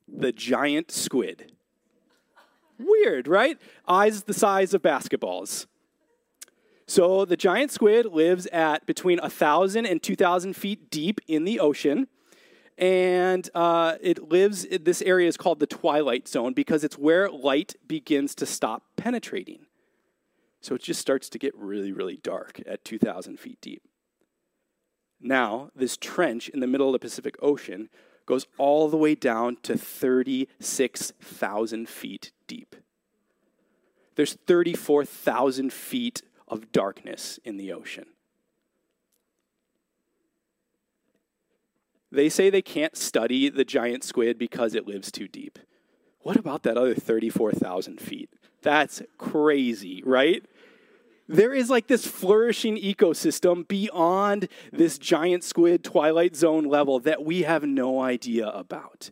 The 0.07 0.31
giant 0.31 0.91
squid. 0.91 1.53
Weird, 2.79 3.27
right? 3.27 3.57
Eyes 3.87 4.23
the 4.23 4.33
size 4.33 4.73
of 4.73 4.81
basketballs. 4.81 5.67
So 6.87 7.23
the 7.23 7.37
giant 7.37 7.71
squid 7.71 8.07
lives 8.07 8.47
at 8.47 8.85
between 8.85 9.19
1,000 9.19 9.85
and 9.85 10.01
2,000 10.01 10.55
feet 10.55 10.89
deep 10.89 11.21
in 11.27 11.45
the 11.45 11.59
ocean. 11.59 12.07
And 12.81 13.47
uh, 13.53 13.95
it 14.01 14.29
lives, 14.29 14.65
this 14.67 15.01
area 15.03 15.27
is 15.27 15.37
called 15.37 15.59
the 15.59 15.67
twilight 15.67 16.27
zone 16.27 16.53
because 16.53 16.83
it's 16.83 16.97
where 16.97 17.29
light 17.29 17.75
begins 17.87 18.33
to 18.35 18.45
stop 18.47 18.83
penetrating. 18.97 19.67
So 20.61 20.73
it 20.73 20.81
just 20.81 20.99
starts 20.99 21.29
to 21.29 21.37
get 21.37 21.55
really, 21.55 21.91
really 21.91 22.17
dark 22.17 22.59
at 22.65 22.83
2,000 22.83 23.39
feet 23.39 23.61
deep. 23.61 23.83
Now, 25.19 25.69
this 25.75 25.95
trench 25.95 26.49
in 26.49 26.59
the 26.59 26.65
middle 26.65 26.87
of 26.87 26.93
the 26.93 26.99
Pacific 26.99 27.35
Ocean 27.39 27.89
goes 28.25 28.47
all 28.57 28.89
the 28.89 28.97
way 28.97 29.13
down 29.13 29.57
to 29.63 29.77
36,000 29.77 31.87
feet 31.87 32.31
deep. 32.47 32.75
There's 34.15 34.33
34,000 34.47 35.71
feet 35.71 36.23
of 36.47 36.71
darkness 36.71 37.39
in 37.43 37.57
the 37.57 37.71
ocean. 37.71 38.07
They 42.11 42.29
say 42.29 42.49
they 42.49 42.61
can't 42.61 42.97
study 42.97 43.49
the 43.49 43.63
giant 43.63 44.03
squid 44.03 44.37
because 44.37 44.75
it 44.75 44.87
lives 44.87 45.11
too 45.11 45.27
deep. 45.27 45.59
What 46.21 46.35
about 46.35 46.63
that 46.63 46.77
other 46.77 46.93
34,000 46.93 47.99
feet? 47.99 48.29
That's 48.61 49.01
crazy, 49.17 50.03
right? 50.05 50.45
There 51.27 51.53
is 51.53 51.69
like 51.69 51.87
this 51.87 52.05
flourishing 52.05 52.77
ecosystem 52.77 53.65
beyond 53.67 54.49
this 54.71 54.97
giant 54.97 55.43
squid 55.43 55.83
twilight 55.83 56.35
zone 56.35 56.65
level 56.65 56.99
that 56.99 57.23
we 57.23 57.43
have 57.43 57.63
no 57.63 58.01
idea 58.01 58.47
about. 58.49 59.11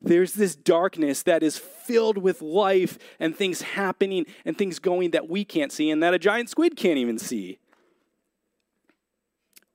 There's 0.00 0.34
this 0.34 0.54
darkness 0.54 1.24
that 1.24 1.42
is 1.42 1.58
filled 1.58 2.18
with 2.18 2.40
life 2.40 2.98
and 3.18 3.34
things 3.34 3.62
happening 3.62 4.26
and 4.44 4.56
things 4.56 4.78
going 4.78 5.10
that 5.10 5.28
we 5.28 5.44
can't 5.44 5.72
see 5.72 5.90
and 5.90 6.00
that 6.02 6.14
a 6.14 6.18
giant 6.18 6.48
squid 6.48 6.76
can't 6.76 6.98
even 6.98 7.18
see. 7.18 7.58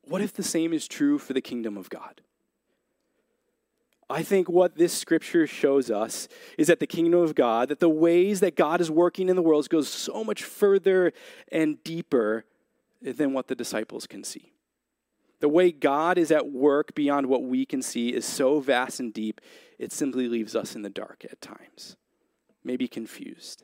What 0.03 0.22
if 0.22 0.34
the 0.34 0.43
same 0.43 0.72
is 0.72 0.88
true 0.88 1.17
for 1.17 1.34
the 1.34 1.41
kingdom 1.41 1.77
of 1.77 1.89
God? 1.89 2.22
I 4.13 4.22
think 4.22 4.48
what 4.48 4.75
this 4.75 4.93
scripture 4.93 5.48
shows 5.48 5.89
us 5.89 6.27
is 6.55 6.67
that 6.67 6.79
the 6.79 6.86
kingdom 6.86 7.20
of 7.22 7.34
God, 7.34 7.70
that 7.70 7.79
the 7.79 7.89
ways 7.89 8.41
that 8.41 8.55
God 8.55 8.79
is 8.79 8.91
working 8.91 9.27
in 9.27 9.36
the 9.36 9.41
world 9.41 9.67
goes 9.70 9.89
so 9.89 10.24
much 10.24 10.43
further 10.43 11.13
and 11.51 11.84
deeper 11.84 12.46
than 13.01 13.34
what 13.34 13.48
the 13.48 13.55
disciples 13.55 14.05
can 14.05 14.24
see. 14.24 14.53
The 15.39 15.50
way 15.50 15.72
God 15.72 16.20
is 16.20 16.32
at 16.32 16.48
work 16.48 16.93
beyond 16.93 17.25
what 17.25 17.41
we 17.41 17.65
can 17.65 17.82
see 17.82 18.10
is 18.10 18.24
so 18.24 18.60
vast 18.60 19.00
and 19.00 19.12
deep, 19.12 19.41
it 19.79 19.91
simply 19.91 20.29
leaves 20.29 20.55
us 20.55 20.75
in 20.75 20.84
the 20.84 20.91
dark 20.91 21.25
at 21.32 21.41
times, 21.41 21.98
maybe 22.63 22.88
confused. 22.88 23.63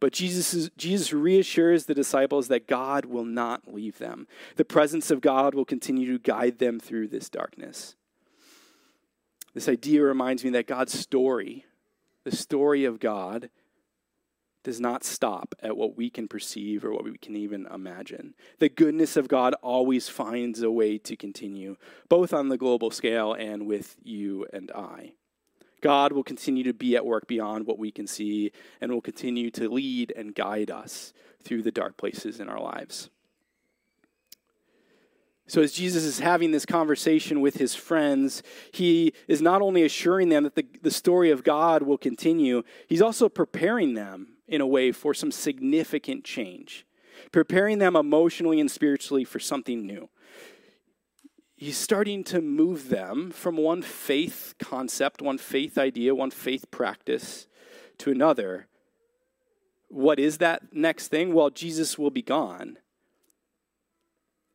But 0.00 0.12
Jesus, 0.12 0.52
is, 0.52 0.70
Jesus 0.76 1.14
reassures 1.14 1.86
the 1.86 1.94
disciples 1.94 2.48
that 2.48 2.68
God 2.68 3.06
will 3.06 3.24
not 3.24 3.72
leave 3.72 3.96
them. 3.96 4.26
The 4.56 4.66
presence 4.66 5.10
of 5.10 5.22
God 5.22 5.54
will 5.54 5.64
continue 5.64 6.12
to 6.12 6.18
guide 6.18 6.58
them 6.58 6.78
through 6.78 7.08
this 7.08 7.30
darkness. 7.30 7.96
This 9.54 9.68
idea 9.68 10.02
reminds 10.02 10.44
me 10.44 10.50
that 10.50 10.66
God's 10.66 10.98
story, 10.98 11.66
the 12.24 12.34
story 12.34 12.84
of 12.84 13.00
God, 13.00 13.50
does 14.64 14.80
not 14.80 15.04
stop 15.04 15.54
at 15.60 15.76
what 15.76 15.96
we 15.96 16.08
can 16.08 16.28
perceive 16.28 16.84
or 16.84 16.92
what 16.92 17.04
we 17.04 17.18
can 17.18 17.36
even 17.36 17.66
imagine. 17.66 18.34
The 18.60 18.68
goodness 18.68 19.16
of 19.16 19.28
God 19.28 19.54
always 19.62 20.08
finds 20.08 20.62
a 20.62 20.70
way 20.70 20.98
to 20.98 21.16
continue, 21.16 21.76
both 22.08 22.32
on 22.32 22.48
the 22.48 22.56
global 22.56 22.90
scale 22.90 23.32
and 23.32 23.66
with 23.66 23.96
you 24.02 24.46
and 24.52 24.70
I. 24.70 25.14
God 25.80 26.12
will 26.12 26.22
continue 26.22 26.62
to 26.62 26.72
be 26.72 26.94
at 26.94 27.04
work 27.04 27.26
beyond 27.26 27.66
what 27.66 27.78
we 27.78 27.90
can 27.90 28.06
see 28.06 28.52
and 28.80 28.92
will 28.92 29.00
continue 29.00 29.50
to 29.50 29.68
lead 29.68 30.12
and 30.16 30.34
guide 30.34 30.70
us 30.70 31.12
through 31.42 31.62
the 31.62 31.72
dark 31.72 31.96
places 31.96 32.38
in 32.38 32.48
our 32.48 32.60
lives. 32.60 33.10
So, 35.52 35.60
as 35.60 35.72
Jesus 35.72 36.04
is 36.04 36.18
having 36.18 36.50
this 36.50 36.64
conversation 36.64 37.42
with 37.42 37.58
his 37.58 37.74
friends, 37.74 38.42
he 38.72 39.12
is 39.28 39.42
not 39.42 39.60
only 39.60 39.82
assuring 39.82 40.30
them 40.30 40.44
that 40.44 40.54
the, 40.54 40.64
the 40.80 40.90
story 40.90 41.30
of 41.30 41.44
God 41.44 41.82
will 41.82 41.98
continue, 41.98 42.62
he's 42.88 43.02
also 43.02 43.28
preparing 43.28 43.92
them 43.92 44.28
in 44.48 44.62
a 44.62 44.66
way 44.66 44.92
for 44.92 45.12
some 45.12 45.30
significant 45.30 46.24
change, 46.24 46.86
preparing 47.32 47.80
them 47.80 47.96
emotionally 47.96 48.60
and 48.60 48.70
spiritually 48.70 49.24
for 49.24 49.38
something 49.38 49.86
new 49.86 50.08
he's 51.54 51.76
starting 51.76 52.24
to 52.24 52.40
move 52.40 52.88
them 52.88 53.30
from 53.30 53.58
one 53.58 53.82
faith 53.82 54.54
concept, 54.58 55.20
one 55.20 55.36
faith 55.36 55.76
idea, 55.76 56.14
one 56.14 56.30
faith 56.30 56.70
practice 56.70 57.46
to 57.98 58.10
another. 58.10 58.68
What 59.88 60.18
is 60.18 60.38
that 60.38 60.72
next 60.72 61.08
thing? 61.08 61.34
Well, 61.34 61.50
Jesus 61.50 61.98
will 61.98 62.10
be 62.10 62.22
gone. 62.22 62.78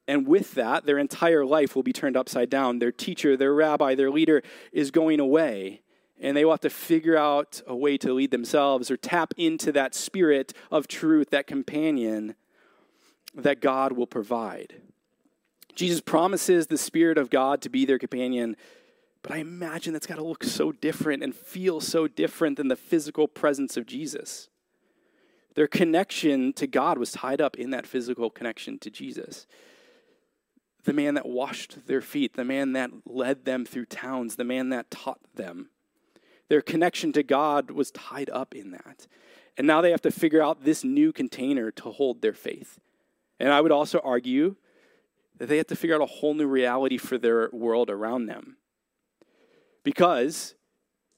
And 0.07 0.27
with 0.27 0.53
that, 0.53 0.85
their 0.85 0.97
entire 0.97 1.45
life 1.45 1.75
will 1.75 1.83
be 1.83 1.93
turned 1.93 2.15
upside 2.15 2.49
down. 2.49 2.79
Their 2.79 2.91
teacher, 2.91 3.35
their 3.35 3.53
rabbi, 3.53 3.93
their 3.95 4.09
leader 4.09 4.41
is 4.71 4.89
going 4.91 5.19
away. 5.19 5.81
And 6.19 6.35
they 6.35 6.45
will 6.45 6.53
have 6.53 6.61
to 6.61 6.69
figure 6.69 7.17
out 7.17 7.61
a 7.67 7.75
way 7.75 7.97
to 7.97 8.13
lead 8.13 8.31
themselves 8.31 8.89
or 8.89 8.97
tap 8.97 9.33
into 9.37 9.71
that 9.73 9.93
spirit 9.93 10.53
of 10.71 10.87
truth, 10.87 11.29
that 11.29 11.45
companion 11.45 12.35
that 13.35 13.61
God 13.61 13.91
will 13.91 14.07
provide. 14.07 14.81
Jesus 15.75 16.01
promises 16.01 16.67
the 16.67 16.77
Spirit 16.77 17.19
of 17.19 17.29
God 17.29 17.61
to 17.61 17.69
be 17.69 17.85
their 17.85 17.99
companion, 17.99 18.55
but 19.21 19.31
I 19.31 19.37
imagine 19.37 19.93
that's 19.93 20.07
got 20.07 20.15
to 20.15 20.23
look 20.23 20.43
so 20.43 20.71
different 20.71 21.21
and 21.21 21.35
feel 21.35 21.79
so 21.79 22.07
different 22.07 22.57
than 22.57 22.67
the 22.67 22.75
physical 22.75 23.27
presence 23.27 23.77
of 23.77 23.85
Jesus. 23.85 24.49
Their 25.53 25.67
connection 25.67 26.51
to 26.53 26.65
God 26.65 26.97
was 26.97 27.11
tied 27.11 27.41
up 27.41 27.57
in 27.57 27.69
that 27.71 27.85
physical 27.85 28.31
connection 28.31 28.79
to 28.79 28.89
Jesus. 28.89 29.45
The 30.87 30.93
man 30.93 31.15
that 31.15 31.25
washed 31.25 31.85
their 31.87 31.99
feet, 31.99 32.37
the 32.37 32.45
man 32.45 32.71
that 32.71 32.91
led 33.05 33.43
them 33.43 33.65
through 33.65 33.87
towns, 33.87 34.37
the 34.37 34.45
man 34.45 34.69
that 34.69 34.89
taught 34.89 35.19
them. 35.35 35.69
Their 36.47 36.61
connection 36.61 37.11
to 37.11 37.23
God 37.23 37.71
was 37.71 37.91
tied 37.91 38.29
up 38.29 38.55
in 38.55 38.71
that. 38.71 39.05
And 39.57 39.67
now 39.67 39.81
they 39.81 39.91
have 39.91 40.01
to 40.03 40.11
figure 40.11 40.41
out 40.41 40.63
this 40.63 40.85
new 40.85 41.11
container 41.11 41.71
to 41.71 41.91
hold 41.91 42.21
their 42.21 42.31
faith. 42.31 42.79
And 43.37 43.51
I 43.51 43.59
would 43.59 43.73
also 43.73 43.99
argue 43.99 44.55
that 45.35 45.47
they 45.47 45.57
have 45.57 45.67
to 45.67 45.75
figure 45.75 45.93
out 45.93 46.01
a 46.01 46.05
whole 46.05 46.33
new 46.33 46.47
reality 46.47 46.97
for 46.97 47.17
their 47.17 47.49
world 47.51 47.89
around 47.89 48.27
them. 48.27 48.55
Because 49.83 50.55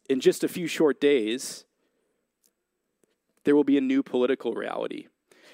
in 0.10 0.20
just 0.20 0.44
a 0.44 0.48
few 0.48 0.66
short 0.66 1.00
days, 1.00 1.64
there 3.44 3.56
will 3.56 3.64
be 3.64 3.78
a 3.78 3.82
new 3.82 4.02
political 4.02 4.56
reality. 4.56 5.10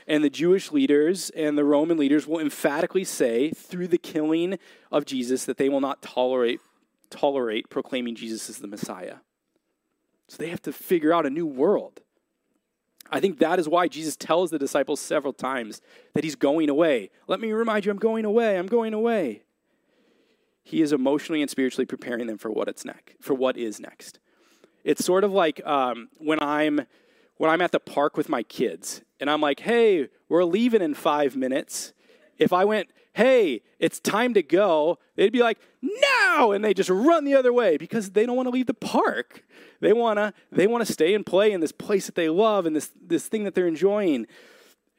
And 0.08 0.24
the 0.24 0.30
Jewish 0.30 0.72
leaders 0.72 1.32
and 1.32 1.58
the 1.58 1.64
Roman 1.64 1.98
leaders 1.98 2.28
will 2.28 2.40
emphatically 2.40 3.04
say, 3.04 3.50
through 3.52 3.88
the 3.88 3.98
killing 3.98 4.60
of 4.92 5.06
Jesus, 5.06 5.46
that 5.46 5.58
they 5.58 5.70
will 5.70 5.82
not 5.82 6.02
tolerate, 6.02 6.62
tolerate 7.10 7.70
proclaiming 7.70 8.16
Jesus 8.16 8.50
as 8.50 8.60
the 8.60 8.68
Messiah. 8.68 9.18
So 10.28 10.38
they 10.38 10.50
have 10.50 10.62
to 10.64 10.74
figure 10.74 11.14
out 11.14 11.26
a 11.26 11.30
new 11.30 11.46
world. 11.46 12.02
I 13.12 13.20
think 13.20 13.40
that 13.40 13.60
is 13.60 13.70
why 13.70 13.88
Jesus 13.88 14.16
tells 14.16 14.52
the 14.52 14.60
disciples 14.60 15.00
several 15.00 15.34
times 15.34 15.82
that 16.14 16.24
he's 16.24 16.36
going 16.36 16.70
away. 16.70 17.12
Let 17.28 17.40
me 17.40 17.52
remind 17.52 17.86
you, 17.86 17.92
I'm 17.92 17.98
going 17.98 18.26
away. 18.26 18.58
I'm 18.58 18.68
going 18.68 18.94
away. 18.94 19.44
He 20.64 20.82
is 20.82 20.92
emotionally 20.92 21.42
and 21.42 21.50
spiritually 21.50 21.86
preparing 21.86 22.26
them 22.26 22.40
for 22.40 22.50
what 22.50 22.68
it's 22.68 22.84
next, 22.84 23.16
for 23.22 23.36
what 23.36 23.58
is 23.58 23.80
next. 23.80 24.20
It's 24.84 25.06
sort 25.06 25.24
of 25.24 25.32
like 25.32 25.66
um, 25.66 26.10
when 26.18 26.42
I'm 26.42 26.82
when 27.38 27.52
I'm 27.52 27.62
at 27.62 27.72
the 27.72 27.80
park 27.80 28.18
with 28.18 28.30
my 28.30 28.44
kids 28.44 29.02
and 29.20 29.30
I'm 29.30 29.42
like, 29.42 29.62
"Hey, 29.62 30.10
we're 30.30 30.44
leaving 30.44 30.82
in 30.82 30.94
five 30.94 31.36
minutes." 31.36 31.94
If 32.38 32.52
I 32.52 32.66
went, 32.66 32.90
"Hey, 33.14 33.62
it's 33.80 34.00
time 34.00 34.34
to 34.34 34.44
go," 34.44 35.00
they'd 35.16 35.32
be 35.32 35.42
like, 35.42 35.60
"No!" 35.82 36.52
and 36.52 36.64
they 36.64 36.74
just 36.74 36.90
run 36.90 37.26
the 37.26 37.36
other 37.36 37.54
way 37.54 37.78
because 37.78 38.12
they 38.12 38.26
don't 38.26 38.36
want 38.36 38.48
to 38.48 38.52
leave 38.52 38.68
the 38.68 38.74
park. 38.74 39.44
They 39.80 39.94
wanna 39.94 40.34
they 40.52 40.68
wanna 40.68 40.86
stay 40.86 41.14
and 41.14 41.26
play 41.26 41.52
in 41.52 41.62
this 41.62 41.72
place 41.72 42.06
that 42.06 42.16
they 42.16 42.30
love 42.30 42.66
and 42.66 42.76
this 42.76 42.92
this 43.02 43.28
thing 43.28 43.44
that 43.44 43.56
they're 43.56 43.68
enjoying. 43.68 44.28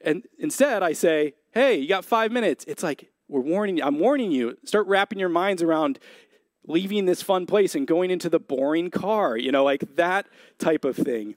And 0.01 0.27
instead, 0.37 0.83
I 0.83 0.93
say, 0.93 1.33
"Hey, 1.51 1.77
you 1.77 1.87
got 1.87 2.05
five 2.05 2.31
minutes." 2.31 2.65
It's 2.67 2.83
like 2.83 3.11
we're 3.27 3.41
warning 3.41 3.77
you. 3.77 3.83
I'm 3.83 3.99
warning 3.99 4.31
you. 4.31 4.57
Start 4.63 4.87
wrapping 4.87 5.19
your 5.19 5.29
minds 5.29 5.61
around 5.61 5.99
leaving 6.65 7.05
this 7.05 7.21
fun 7.21 7.45
place 7.45 7.75
and 7.75 7.87
going 7.87 8.11
into 8.11 8.29
the 8.29 8.39
boring 8.39 8.89
car. 8.89 9.37
You 9.37 9.51
know, 9.51 9.63
like 9.63 9.95
that 9.95 10.27
type 10.59 10.85
of 10.85 10.95
thing. 10.95 11.35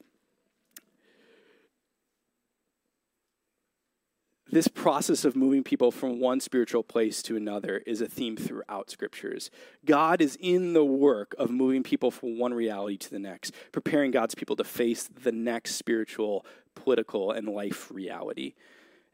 This 4.50 4.68
process 4.68 5.24
of 5.24 5.36
moving 5.36 5.62
people 5.62 5.90
from 5.90 6.20
one 6.20 6.40
spiritual 6.40 6.82
place 6.82 7.22
to 7.22 7.36
another 7.36 7.78
is 7.86 8.00
a 8.00 8.06
theme 8.06 8.36
throughout 8.36 8.90
scriptures. 8.90 9.50
God 9.84 10.20
is 10.20 10.36
in 10.40 10.72
the 10.72 10.84
work 10.84 11.34
of 11.38 11.50
moving 11.50 11.82
people 11.82 12.10
from 12.10 12.38
one 12.38 12.52
reality 12.52 12.96
to 12.96 13.10
the 13.10 13.18
next, 13.18 13.54
preparing 13.72 14.10
God's 14.10 14.34
people 14.34 14.56
to 14.56 14.64
face 14.64 15.08
the 15.08 15.32
next 15.32 15.76
spiritual, 15.76 16.44
political, 16.74 17.30
and 17.30 17.48
life 17.48 17.90
reality. 17.90 18.54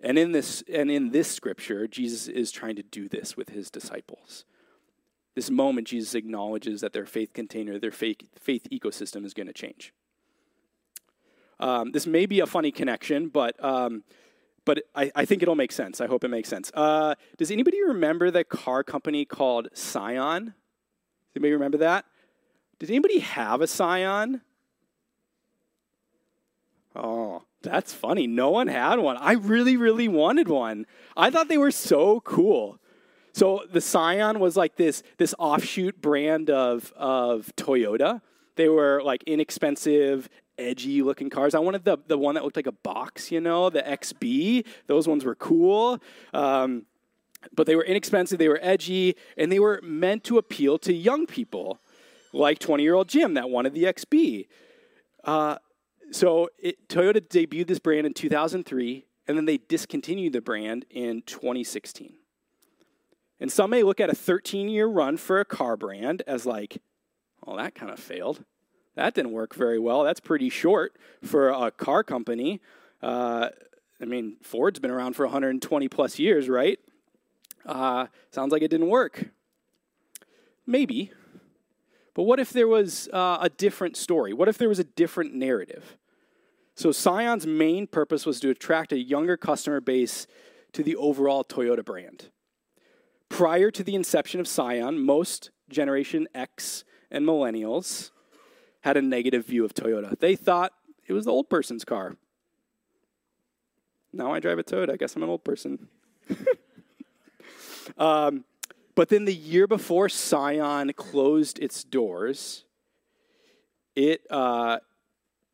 And 0.01 0.19
in 0.19 0.33
this 0.33 0.63
and 0.73 0.91
in 0.91 1.11
this 1.11 1.31
scripture, 1.31 1.87
Jesus 1.87 2.29
is 2.29 2.51
trying 2.51 2.77
to 2.77 2.83
do 2.83 3.09
this 3.09 3.37
with 3.37 3.51
his 3.51 3.71
disciples. 3.71 4.45
This 5.35 5.51
moment, 5.51 5.89
Jesus 5.89 6.15
acknowledges 6.15 6.81
that 6.81 6.95
their 6.95 7.07
faith 7.07 7.35
container, 7.35 7.79
their 7.79 7.91
faith, 7.91 8.23
faith 8.39 8.67
ecosystem 8.73 9.25
is 9.25 9.35
going 9.35 9.47
to 9.47 9.53
change. 9.53 9.93
Um, 11.61 11.93
this 11.93 12.07
may 12.07 12.27
be 12.27 12.41
a 12.41 12.47
funny 12.47 12.71
connection, 12.71 13.29
but 13.29 13.63
um, 13.63 14.03
but 14.67 14.83
I, 14.95 15.11
I, 15.15 15.25
think 15.25 15.43
it'll 15.43 15.55
make 15.55 15.73
sense. 15.73 16.01
I 16.03 16.07
hope 16.07 16.25
it 16.25 16.29
makes 16.29 16.51
sense. 16.51 16.71
Uh, 16.75 17.15
does 17.39 17.51
anybody 17.51 17.83
remember 17.83 18.31
the 18.31 18.45
car 18.45 18.85
company 18.85 19.25
called 19.25 19.69
Scion? 19.73 20.53
Anybody 21.35 21.53
remember 21.53 21.79
that? 21.79 22.05
Did 22.79 22.91
anybody 22.91 23.21
have 23.21 23.63
a 23.63 23.67
Scion? 23.67 24.43
Oh, 26.95 27.45
that's 27.63 27.93
funny. 27.93 28.27
No 28.27 28.51
one 28.51 28.69
had 28.69 28.99
one. 28.99 29.17
I 29.17 29.33
really, 29.33 29.77
really 29.77 30.09
wanted 30.09 30.49
one. 30.49 30.87
I 31.17 31.31
thought 31.31 31.49
they 31.49 31.59
were 31.59 31.71
so 31.71 32.21
cool. 32.21 32.79
So 33.33 33.63
the 33.71 33.81
Scion 33.81 34.41
was 34.41 34.57
like 34.57 34.77
this 34.77 35.03
this 35.19 35.35
offshoot 35.39 36.01
brand 36.01 36.51
of 36.51 36.93
of 36.97 37.53
Toyota. 37.57 38.23
They 38.57 38.69
were 38.69 39.03
like 39.05 39.23
inexpensive 39.25 40.29
edgy 40.59 41.03
looking 41.03 41.31
cars. 41.31 41.55
I 41.55 41.59
wanted 41.59 41.85
the, 41.85 41.99
the 42.07 42.19
one 42.19 42.35
that 42.35 42.45
looked 42.45 42.57
like 42.57 42.67
a 42.67 42.73
box, 42.73 43.31
you 43.31 43.41
know, 43.41 43.71
the 43.71 43.83
XB. 43.83 44.67
Those 44.87 45.07
ones 45.09 45.25
were 45.25 45.35
cool. 45.35 46.01
Um, 46.33 46.87
but 47.55 47.67
they 47.67 47.77
were 47.77 47.85
inexpensive, 47.85 48.39
they 48.39 48.49
were 48.49 48.59
edgy, 48.63 49.17
and 49.37 49.53
they 49.53 49.59
were 49.59 49.81
meant 49.83 50.25
to 50.25 50.39
appeal 50.39 50.79
to 50.79 50.93
young 50.93 51.27
people, 51.27 51.81
like 52.33 52.59
20 52.59 52.83
year 52.83 52.95
old 52.95 53.09
Jim 53.09 53.35
that 53.35 53.51
wanted 53.51 53.75
the 53.75 53.85
XB. 53.85 54.49
Uh, 55.25 55.57
so 56.11 56.49
it, 56.59 56.89
Toyota 56.89 57.21
debuted 57.21 57.67
this 57.67 57.79
brand 57.79 58.07
in 58.07 58.15
2003, 58.15 59.07
and 59.29 59.37
then 59.37 59.45
they 59.45 59.59
discontinued 59.59 60.33
the 60.33 60.41
brand 60.41 60.87
in 60.91 61.23
2016. 61.23 62.15
And 63.39 63.53
some 63.53 63.71
may 63.71 63.83
look 63.83 64.01
at 64.01 64.09
a 64.09 64.15
13 64.15 64.69
year 64.69 64.87
run 64.87 65.17
for 65.17 65.41
a 65.41 65.45
car 65.45 65.77
brand 65.77 66.23
as 66.27 66.47
like, 66.47 66.81
well, 67.45 67.57
that 67.57 67.75
kind 67.75 67.93
of 67.93 67.99
failed. 67.99 68.45
That 68.97 69.15
didn't 69.15 69.33
work 69.33 69.55
very 69.55 69.79
well. 69.79 70.03
That's 70.03 70.21
pretty 70.21 70.49
short 70.49 70.97
for 71.23 71.51
a 71.51 71.71
car 71.71 72.03
company. 72.03 72.61
Uh, 73.03 73.51
I 74.01 74.05
mean, 74.07 74.37
Ford's 74.43 74.79
been 74.79 74.91
around 74.91 75.15
for 75.15 75.27
120 75.27 75.89
plus 75.89 76.19
years, 76.19 76.49
right? 76.49 76.79
Uh, 77.65 78.07
sounds 78.31 78.53
like 78.53 78.63
it 78.63 78.71
didn't 78.71 78.89
work. 78.89 79.31
Maybe. 80.67 81.13
But 82.15 82.23
what 82.23 82.41
if 82.41 82.51
there 82.51 82.69
was 82.69 83.09
uh, 83.13 83.39
a 83.41 83.51
different 83.51 83.97
story? 83.97 84.33
What 84.33 84.49
if 84.49 84.57
there 84.57 84.69
was 84.69 84.79
a 84.79 84.85
different 84.85 85.35
narrative? 85.35 85.99
So, 86.75 86.93
Scion's 86.93 87.47
main 87.47 87.87
purpose 87.87 88.27
was 88.27 88.39
to 88.41 88.51
attract 88.51 88.93
a 88.93 88.99
younger 88.99 89.37
customer 89.37 89.81
base 89.81 90.27
to 90.73 90.83
the 90.83 90.97
overall 90.97 91.43
Toyota 91.43 91.85
brand. 91.85 92.31
Prior 93.29 93.71
to 93.71 93.83
the 93.83 93.95
inception 93.95 94.41
of 94.41 94.49
Scion, 94.49 94.99
most 94.99 95.51
Generation 95.71 96.29
X 96.35 96.85
and 97.11 97.27
millennials 97.27 98.11
had 98.87 98.97
a 98.97 99.03
negative 99.03 99.45
view 99.45 99.65
of 99.65 99.75
Toyota. 99.75 100.17
They 100.17 100.37
thought 100.37 100.73
it 101.09 101.13
was 101.13 101.25
the 101.25 101.33
old 101.33 101.51
person's 101.51 101.85
car. 101.85 102.17
Now 104.13 104.33
I 104.33 104.39
drive 104.39 104.61
a 104.61 104.63
Toyota. 104.63 104.93
I 104.93 104.97
guess 104.97 105.17
I'm 105.17 105.25
an 105.25 105.29
old 105.29 105.43
person. 105.43 105.89
um, 107.99 108.45
but 108.95 109.09
then 109.09 109.25
the 109.25 109.35
year 109.35 109.67
before 109.67 110.09
Scion 110.09 110.93
closed 110.93 111.59
its 111.59 111.83
doors, 111.83 112.65
it 113.97 114.25
uh, 114.31 114.79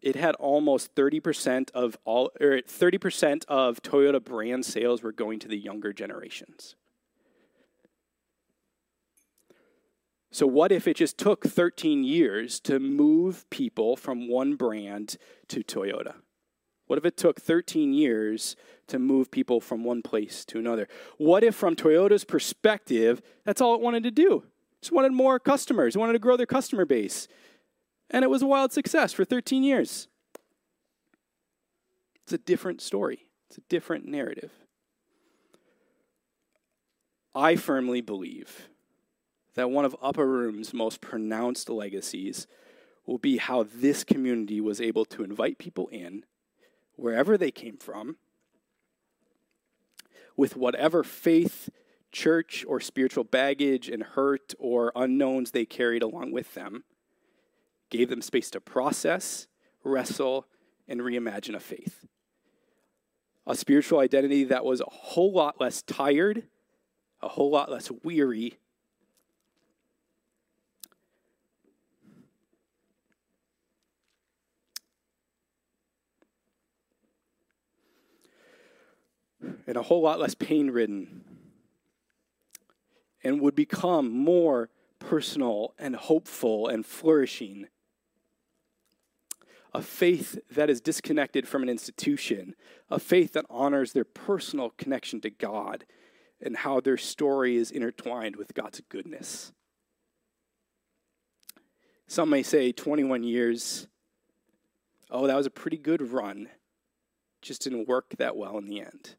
it 0.02 0.16
had 0.16 0.34
almost 0.34 0.94
30% 0.94 1.70
of 1.70 1.96
all 2.04 2.32
or 2.38 2.58
30% 2.58 3.46
of 3.48 3.82
Toyota 3.82 4.22
brand 4.22 4.66
sales 4.66 5.02
were 5.02 5.10
going 5.10 5.38
to 5.38 5.48
the 5.48 5.56
younger 5.56 5.94
generations. 5.94 6.76
So 10.32 10.46
what 10.46 10.72
if 10.72 10.88
it 10.88 10.96
just 10.96 11.18
took 11.18 11.44
13 11.44 12.04
years 12.04 12.58
to 12.60 12.80
move 12.80 13.48
people 13.50 13.96
from 13.96 14.28
one 14.28 14.56
brand 14.56 15.18
to 15.48 15.62
Toyota? 15.62 16.14
What 16.86 16.98
if 16.98 17.04
it 17.04 17.18
took 17.18 17.38
13 17.38 17.92
years 17.92 18.56
to 18.86 18.98
move 18.98 19.30
people 19.30 19.60
from 19.60 19.84
one 19.84 20.00
place 20.00 20.46
to 20.46 20.58
another? 20.58 20.88
What 21.18 21.44
if, 21.44 21.54
from 21.54 21.76
Toyota's 21.76 22.24
perspective, 22.24 23.20
that's 23.44 23.60
all 23.60 23.74
it 23.74 23.82
wanted 23.82 24.04
to 24.04 24.10
do? 24.10 24.38
It 24.78 24.82
just 24.82 24.92
wanted 24.92 25.12
more 25.12 25.38
customers, 25.38 25.96
it 25.96 25.98
wanted 25.98 26.14
to 26.14 26.18
grow 26.18 26.38
their 26.38 26.46
customer 26.46 26.86
base. 26.86 27.28
And 28.08 28.24
it 28.24 28.30
was 28.30 28.40
a 28.40 28.46
wild 28.46 28.72
success 28.72 29.12
for 29.12 29.26
13 29.26 29.62
years. 29.62 30.08
It's 32.24 32.32
a 32.32 32.38
different 32.38 32.80
story, 32.80 33.26
it's 33.50 33.58
a 33.58 33.62
different 33.68 34.06
narrative. 34.06 34.52
I 37.34 37.56
firmly 37.56 38.00
believe 38.00 38.68
that 39.54 39.70
one 39.70 39.84
of 39.84 39.96
Upper 40.00 40.26
Room's 40.26 40.72
most 40.72 41.00
pronounced 41.00 41.68
legacies 41.68 42.46
will 43.06 43.18
be 43.18 43.36
how 43.36 43.64
this 43.64 44.04
community 44.04 44.60
was 44.60 44.80
able 44.80 45.04
to 45.06 45.24
invite 45.24 45.58
people 45.58 45.88
in, 45.88 46.24
wherever 46.96 47.36
they 47.36 47.50
came 47.50 47.76
from, 47.76 48.16
with 50.36 50.56
whatever 50.56 51.02
faith, 51.02 51.68
church, 52.10 52.64
or 52.66 52.80
spiritual 52.80 53.24
baggage 53.24 53.88
and 53.88 54.02
hurt 54.02 54.54
or 54.58 54.92
unknowns 54.94 55.50
they 55.50 55.64
carried 55.64 56.02
along 56.02 56.32
with 56.32 56.54
them, 56.54 56.84
gave 57.90 58.08
them 58.08 58.22
space 58.22 58.50
to 58.50 58.60
process, 58.60 59.46
wrestle, 59.84 60.46
and 60.88 61.00
reimagine 61.00 61.54
a 61.54 61.60
faith. 61.60 62.06
A 63.46 63.56
spiritual 63.56 63.98
identity 63.98 64.44
that 64.44 64.64
was 64.64 64.80
a 64.80 64.86
whole 64.88 65.32
lot 65.32 65.60
less 65.60 65.82
tired, 65.82 66.44
a 67.20 67.28
whole 67.28 67.50
lot 67.50 67.70
less 67.70 67.90
weary, 68.02 68.58
and 79.66 79.76
a 79.76 79.82
whole 79.82 80.02
lot 80.02 80.18
less 80.18 80.34
pain 80.34 80.70
ridden, 80.70 81.24
and 83.22 83.40
would 83.40 83.54
become 83.54 84.10
more 84.10 84.70
personal 84.98 85.74
and 85.78 85.96
hopeful 85.96 86.68
and 86.68 86.84
flourishing. 86.86 87.66
A 89.74 89.82
faith 89.82 90.38
that 90.50 90.68
is 90.68 90.80
disconnected 90.80 91.48
from 91.48 91.62
an 91.62 91.68
institution, 91.68 92.54
a 92.90 92.98
faith 92.98 93.32
that 93.32 93.46
honors 93.48 93.92
their 93.92 94.04
personal 94.04 94.70
connection 94.70 95.20
to 95.22 95.30
God 95.30 95.84
and 96.40 96.56
how 96.58 96.80
their 96.80 96.98
story 96.98 97.56
is 97.56 97.70
intertwined 97.70 98.36
with 98.36 98.54
God's 98.54 98.82
goodness. 98.88 99.52
Some 102.06 102.28
may 102.28 102.42
say 102.42 102.72
21 102.72 103.22
years, 103.22 103.86
oh, 105.10 105.26
that 105.26 105.36
was 105.36 105.46
a 105.46 105.50
pretty 105.50 105.78
good 105.78 106.12
run, 106.12 106.48
just 107.40 107.62
didn't 107.62 107.88
work 107.88 108.14
that 108.18 108.36
well 108.36 108.58
in 108.58 108.66
the 108.66 108.80
end. 108.80 109.16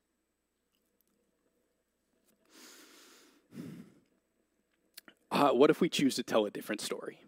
Uh, 5.44 5.52
what 5.52 5.70
if 5.70 5.82
we 5.82 5.90
choose 5.90 6.16
to 6.16 6.24
tell 6.24 6.46
a 6.46 6.50
different 6.50 6.80
story? 6.80 7.20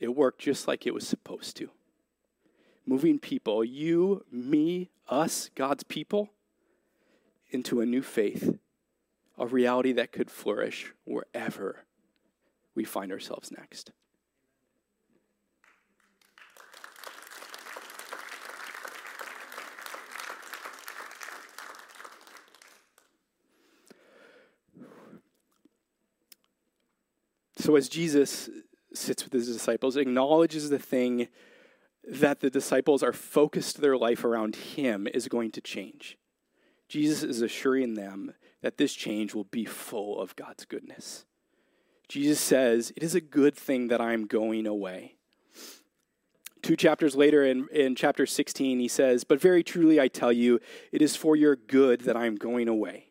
It 0.00 0.08
worked 0.08 0.40
just 0.40 0.66
like 0.66 0.88
it 0.88 0.94
was 0.94 1.06
supposed 1.06 1.56
to. 1.58 1.70
Moving 2.84 3.20
people, 3.20 3.62
you, 3.62 4.24
me, 4.32 4.90
us, 5.08 5.50
God's 5.54 5.84
people, 5.84 6.30
into 7.50 7.80
a 7.80 7.86
new 7.86 8.02
faith, 8.02 8.58
a 9.38 9.46
reality 9.46 9.92
that 9.92 10.10
could 10.10 10.32
flourish 10.32 10.92
wherever 11.04 11.84
we 12.74 12.82
find 12.82 13.12
ourselves 13.12 13.52
next. 13.52 13.92
So 27.68 27.76
as 27.76 27.90
Jesus 27.90 28.48
sits 28.94 29.22
with 29.22 29.34
his 29.34 29.46
disciples, 29.46 29.98
acknowledges 29.98 30.70
the 30.70 30.78
thing 30.78 31.28
that 32.02 32.40
the 32.40 32.48
disciples 32.48 33.02
are 33.02 33.12
focused 33.12 33.82
their 33.82 33.98
life 33.98 34.24
around 34.24 34.56
him 34.56 35.06
is 35.06 35.28
going 35.28 35.50
to 35.50 35.60
change. 35.60 36.16
Jesus 36.88 37.22
is 37.22 37.42
assuring 37.42 37.92
them 37.92 38.32
that 38.62 38.78
this 38.78 38.94
change 38.94 39.34
will 39.34 39.44
be 39.44 39.66
full 39.66 40.18
of 40.18 40.34
God's 40.34 40.64
goodness. 40.64 41.26
Jesus 42.08 42.40
says, 42.40 42.90
It 42.96 43.02
is 43.02 43.14
a 43.14 43.20
good 43.20 43.54
thing 43.54 43.88
that 43.88 44.00
I'm 44.00 44.24
going 44.24 44.66
away. 44.66 45.16
Two 46.62 46.74
chapters 46.74 47.14
later, 47.16 47.44
in, 47.44 47.68
in 47.70 47.94
chapter 47.94 48.24
16, 48.24 48.80
he 48.80 48.88
says, 48.88 49.24
But 49.24 49.42
very 49.42 49.62
truly 49.62 50.00
I 50.00 50.08
tell 50.08 50.32
you, 50.32 50.58
it 50.90 51.02
is 51.02 51.16
for 51.16 51.36
your 51.36 51.54
good 51.54 52.00
that 52.06 52.16
I 52.16 52.24
am 52.24 52.36
going 52.36 52.66
away. 52.66 53.10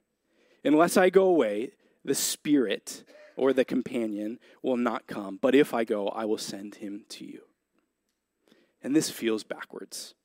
Unless 0.64 0.98
I 0.98 1.12
go 1.12 1.26
away, 1.26 1.74
the 2.04 2.16
Spirit 2.16 3.04
or 3.38 3.54
the 3.54 3.64
companion 3.64 4.40
will 4.62 4.78
not 4.78 5.08
come, 5.08 5.40
but 5.42 5.56
if 5.56 5.74
I 5.74 5.84
go, 5.84 6.10
I 6.10 6.26
will 6.26 6.38
send 6.38 6.76
him 6.76 7.06
to 7.10 7.26
you. 7.26 7.42
And 8.82 8.96
this 8.96 9.10
feels 9.10 9.44
backwards. 9.44 10.16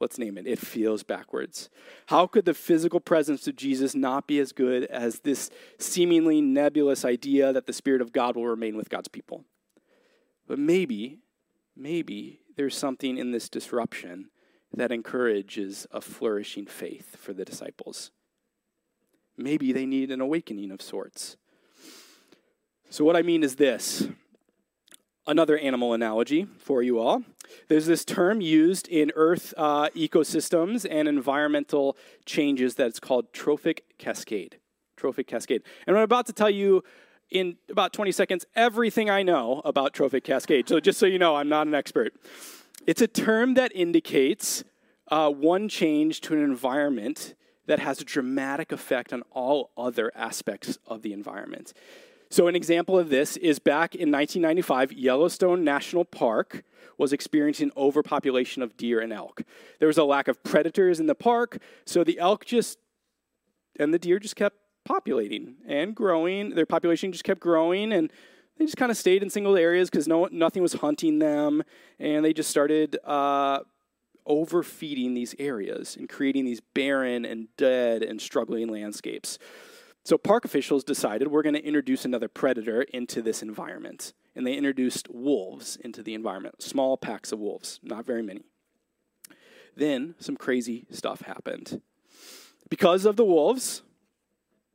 Let's 0.00 0.18
name 0.18 0.38
it. 0.38 0.46
It 0.46 0.58
feels 0.58 1.02
backwards. 1.02 1.68
How 2.06 2.26
could 2.26 2.46
the 2.46 2.54
physical 2.54 3.00
presence 3.00 3.46
of 3.46 3.56
Jesus 3.56 3.94
not 3.94 4.26
be 4.26 4.38
as 4.38 4.52
good 4.52 4.84
as 4.84 5.20
this 5.20 5.50
seemingly 5.78 6.40
nebulous 6.40 7.04
idea 7.04 7.52
that 7.52 7.66
the 7.66 7.74
Spirit 7.74 8.00
of 8.00 8.12
God 8.12 8.34
will 8.34 8.46
remain 8.46 8.76
with 8.76 8.88
God's 8.88 9.08
people? 9.08 9.44
But 10.46 10.58
maybe, 10.58 11.18
maybe 11.76 12.40
there's 12.56 12.76
something 12.76 13.18
in 13.18 13.30
this 13.30 13.50
disruption 13.50 14.30
that 14.72 14.90
encourages 14.90 15.86
a 15.90 16.00
flourishing 16.00 16.66
faith 16.66 17.16
for 17.16 17.34
the 17.34 17.44
disciples. 17.44 18.10
Maybe 19.36 19.72
they 19.72 19.84
need 19.84 20.10
an 20.10 20.20
awakening 20.20 20.70
of 20.70 20.80
sorts. 20.80 21.36
So, 22.92 23.04
what 23.04 23.14
I 23.14 23.22
mean 23.22 23.44
is 23.44 23.54
this 23.54 24.08
another 25.24 25.56
animal 25.56 25.92
analogy 25.92 26.48
for 26.58 26.82
you 26.82 26.98
all. 26.98 27.22
There's 27.68 27.86
this 27.86 28.04
term 28.04 28.40
used 28.40 28.88
in 28.88 29.12
Earth 29.14 29.54
uh, 29.56 29.90
ecosystems 29.90 30.84
and 30.90 31.06
environmental 31.06 31.96
changes 32.26 32.74
that's 32.74 32.98
called 32.98 33.32
trophic 33.32 33.84
cascade. 33.98 34.58
Trophic 34.96 35.28
cascade. 35.28 35.62
And 35.86 35.96
I'm 35.96 36.02
about 36.02 36.26
to 36.26 36.32
tell 36.32 36.50
you 36.50 36.82
in 37.30 37.58
about 37.70 37.92
20 37.92 38.10
seconds 38.10 38.44
everything 38.56 39.08
I 39.08 39.22
know 39.22 39.62
about 39.64 39.94
trophic 39.94 40.24
cascade. 40.24 40.68
So, 40.68 40.80
just 40.80 40.98
so 40.98 41.06
you 41.06 41.20
know, 41.20 41.36
I'm 41.36 41.48
not 41.48 41.68
an 41.68 41.76
expert. 41.76 42.12
It's 42.88 43.00
a 43.00 43.06
term 43.06 43.54
that 43.54 43.70
indicates 43.72 44.64
uh, 45.12 45.30
one 45.30 45.68
change 45.68 46.22
to 46.22 46.34
an 46.34 46.42
environment 46.42 47.34
that 47.66 47.78
has 47.78 48.00
a 48.00 48.04
dramatic 48.04 48.72
effect 48.72 49.12
on 49.12 49.22
all 49.30 49.70
other 49.76 50.10
aspects 50.16 50.76
of 50.88 51.02
the 51.02 51.12
environment. 51.12 51.72
So, 52.32 52.46
an 52.46 52.54
example 52.54 52.96
of 52.96 53.08
this 53.08 53.36
is 53.36 53.58
back 53.58 53.96
in 53.96 54.12
1995, 54.12 54.92
Yellowstone 54.92 55.64
National 55.64 56.04
Park 56.04 56.62
was 56.96 57.12
experiencing 57.12 57.72
overpopulation 57.76 58.62
of 58.62 58.76
deer 58.76 59.00
and 59.00 59.12
elk. 59.12 59.42
There 59.80 59.88
was 59.88 59.98
a 59.98 60.04
lack 60.04 60.28
of 60.28 60.40
predators 60.44 61.00
in 61.00 61.06
the 61.06 61.16
park, 61.16 61.58
so 61.84 62.04
the 62.04 62.20
elk 62.20 62.44
just 62.44 62.78
and 63.80 63.92
the 63.92 63.98
deer 63.98 64.20
just 64.20 64.36
kept 64.36 64.56
populating 64.84 65.56
and 65.66 65.92
growing. 65.92 66.54
Their 66.54 66.66
population 66.66 67.10
just 67.10 67.24
kept 67.24 67.40
growing, 67.40 67.92
and 67.92 68.12
they 68.58 68.64
just 68.64 68.76
kind 68.76 68.92
of 68.92 68.96
stayed 68.96 69.24
in 69.24 69.30
single 69.30 69.56
areas 69.56 69.90
because 69.90 70.06
no 70.06 70.28
nothing 70.30 70.62
was 70.62 70.74
hunting 70.74 71.18
them, 71.18 71.64
and 71.98 72.24
they 72.24 72.32
just 72.32 72.50
started 72.50 72.96
uh, 73.04 73.58
overfeeding 74.24 75.14
these 75.14 75.34
areas 75.40 75.96
and 75.96 76.08
creating 76.08 76.44
these 76.44 76.60
barren 76.74 77.24
and 77.24 77.48
dead 77.56 78.04
and 78.04 78.20
struggling 78.20 78.68
landscapes. 78.68 79.36
So 80.04 80.16
park 80.16 80.44
officials 80.44 80.82
decided 80.82 81.28
we're 81.28 81.42
going 81.42 81.54
to 81.54 81.64
introduce 81.64 82.04
another 82.04 82.28
predator 82.28 82.82
into 82.82 83.20
this 83.22 83.42
environment. 83.42 84.12
And 84.34 84.46
they 84.46 84.54
introduced 84.54 85.08
wolves 85.10 85.76
into 85.76 86.02
the 86.02 86.14
environment, 86.14 86.62
small 86.62 86.96
packs 86.96 87.32
of 87.32 87.38
wolves, 87.38 87.80
not 87.82 88.06
very 88.06 88.22
many. 88.22 88.44
Then 89.76 90.14
some 90.18 90.36
crazy 90.36 90.86
stuff 90.90 91.22
happened. 91.22 91.82
Because 92.68 93.04
of 93.04 93.16
the 93.16 93.24
wolves, 93.24 93.82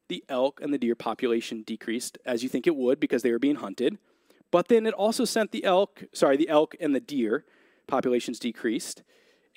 the 0.10 0.24
elk 0.30 0.60
and 0.62 0.74
the 0.74 0.78
deer 0.78 0.96
population 0.96 1.64
decreased, 1.66 2.18
as 2.26 2.44
you 2.44 2.50
think 2.50 2.68
it 2.68 2.76
would, 2.76 3.00
because 3.00 3.24
they 3.24 3.32
were 3.32 3.40
being 3.40 3.56
hunted. 3.56 3.98
But 4.52 4.68
then 4.68 4.86
it 4.86 4.94
also 4.94 5.26
sent 5.26 5.52
the 5.52 5.64
elk, 5.64 6.04
sorry, 6.14 6.38
the 6.38 6.50
elk 6.50 6.76
and 6.80 6.94
the 6.94 7.00
deer 7.00 7.46
populations 7.88 8.40
decreased. 8.40 9.04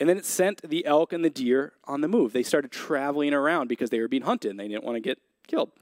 And 0.01 0.09
then 0.09 0.17
it 0.17 0.25
sent 0.25 0.63
the 0.69 0.87
elk 0.87 1.13
and 1.13 1.25
the 1.25 1.31
deer 1.31 1.75
on 1.85 2.01
the 2.01 2.09
move. 2.09 2.33
They 2.33 2.43
started 2.43 2.71
traveling 2.71 3.35
around 3.35 3.69
because 3.69 3.91
they 3.91 4.01
were 4.01 4.09
being 4.09 4.23
hunted 4.23 4.51
and 4.51 4.61
they 4.61 4.69
didn't 4.69 4.85
want 4.85 4.97
to 4.97 5.01
get 5.01 5.19
killed. 5.49 5.73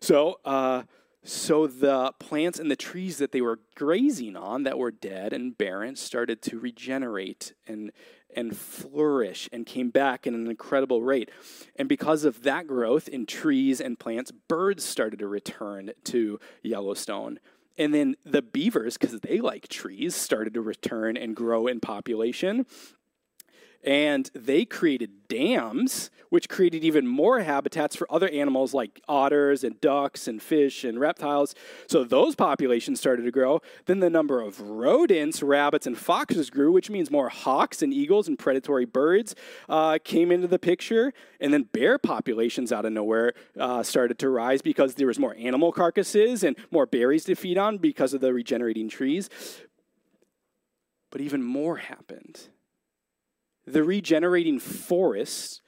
So, 0.00 0.40
uh, 0.44 0.82
so 1.24 1.68
the 1.68 2.12
plants 2.18 2.58
and 2.58 2.68
the 2.68 2.76
trees 2.76 3.18
that 3.18 3.30
they 3.30 3.40
were 3.40 3.60
grazing 3.76 4.34
on 4.36 4.64
that 4.64 4.76
were 4.76 4.90
dead 4.90 5.32
and 5.32 5.56
barren 5.56 5.94
started 5.94 6.42
to 6.42 6.58
regenerate 6.58 7.54
and 7.66 7.92
and 8.34 8.56
flourish 8.56 9.48
and 9.52 9.66
came 9.66 9.90
back 9.90 10.26
in 10.26 10.34
an 10.34 10.48
incredible 10.48 11.02
rate. 11.02 11.30
And 11.76 11.88
because 11.88 12.24
of 12.24 12.42
that 12.44 12.66
growth 12.66 13.06
in 13.06 13.26
trees 13.26 13.78
and 13.80 13.98
plants, 13.98 14.32
birds 14.48 14.84
started 14.84 15.18
to 15.18 15.28
return 15.28 15.90
to 16.04 16.40
Yellowstone. 16.62 17.38
And 17.78 17.92
then 17.94 18.16
the 18.24 18.42
beavers, 18.42 18.96
because 18.96 19.20
they 19.20 19.40
like 19.40 19.68
trees, 19.68 20.14
started 20.14 20.54
to 20.54 20.62
return 20.62 21.16
and 21.16 21.36
grow 21.36 21.66
in 21.66 21.80
population 21.80 22.66
and 23.82 24.30
they 24.34 24.64
created 24.64 25.28
dams, 25.28 26.10
which 26.28 26.48
created 26.48 26.84
even 26.84 27.06
more 27.06 27.40
habitats 27.40 27.96
for 27.96 28.10
other 28.12 28.28
animals 28.28 28.72
like 28.72 29.02
otters 29.08 29.64
and 29.64 29.80
ducks 29.80 30.28
and 30.28 30.40
fish 30.42 30.84
and 30.84 31.00
reptiles. 31.00 31.54
So 31.88 32.04
those 32.04 32.34
populations 32.34 33.00
started 33.00 33.24
to 33.24 33.30
grow. 33.30 33.60
Then 33.86 34.00
the 34.00 34.10
number 34.10 34.40
of 34.40 34.60
rodents, 34.60 35.42
rabbits, 35.42 35.86
and 35.86 35.98
foxes 35.98 36.48
grew, 36.48 36.70
which 36.70 36.90
means 36.90 37.10
more 37.10 37.28
hawks 37.28 37.82
and 37.82 37.92
eagles 37.92 38.28
and 38.28 38.38
predatory 38.38 38.84
birds 38.84 39.34
uh, 39.68 39.98
came 40.04 40.30
into 40.30 40.46
the 40.46 40.58
picture. 40.58 41.12
And 41.40 41.52
then 41.52 41.64
bear 41.64 41.98
populations 41.98 42.70
out 42.72 42.84
of 42.84 42.92
nowhere 42.92 43.34
uh, 43.58 43.82
started 43.82 44.18
to 44.20 44.28
rise 44.28 44.62
because 44.62 44.94
there 44.94 45.08
was 45.08 45.18
more 45.18 45.34
animal 45.36 45.72
carcasses 45.72 46.44
and 46.44 46.56
more 46.70 46.86
berries 46.86 47.24
to 47.24 47.34
feed 47.34 47.58
on 47.58 47.78
because 47.78 48.14
of 48.14 48.20
the 48.20 48.32
regenerating 48.32 48.88
trees. 48.88 49.28
But 51.10 51.20
even 51.20 51.42
more 51.42 51.76
happened 51.76 52.48
the 53.66 53.84
regenerating 53.84 54.58
forests 54.58 55.60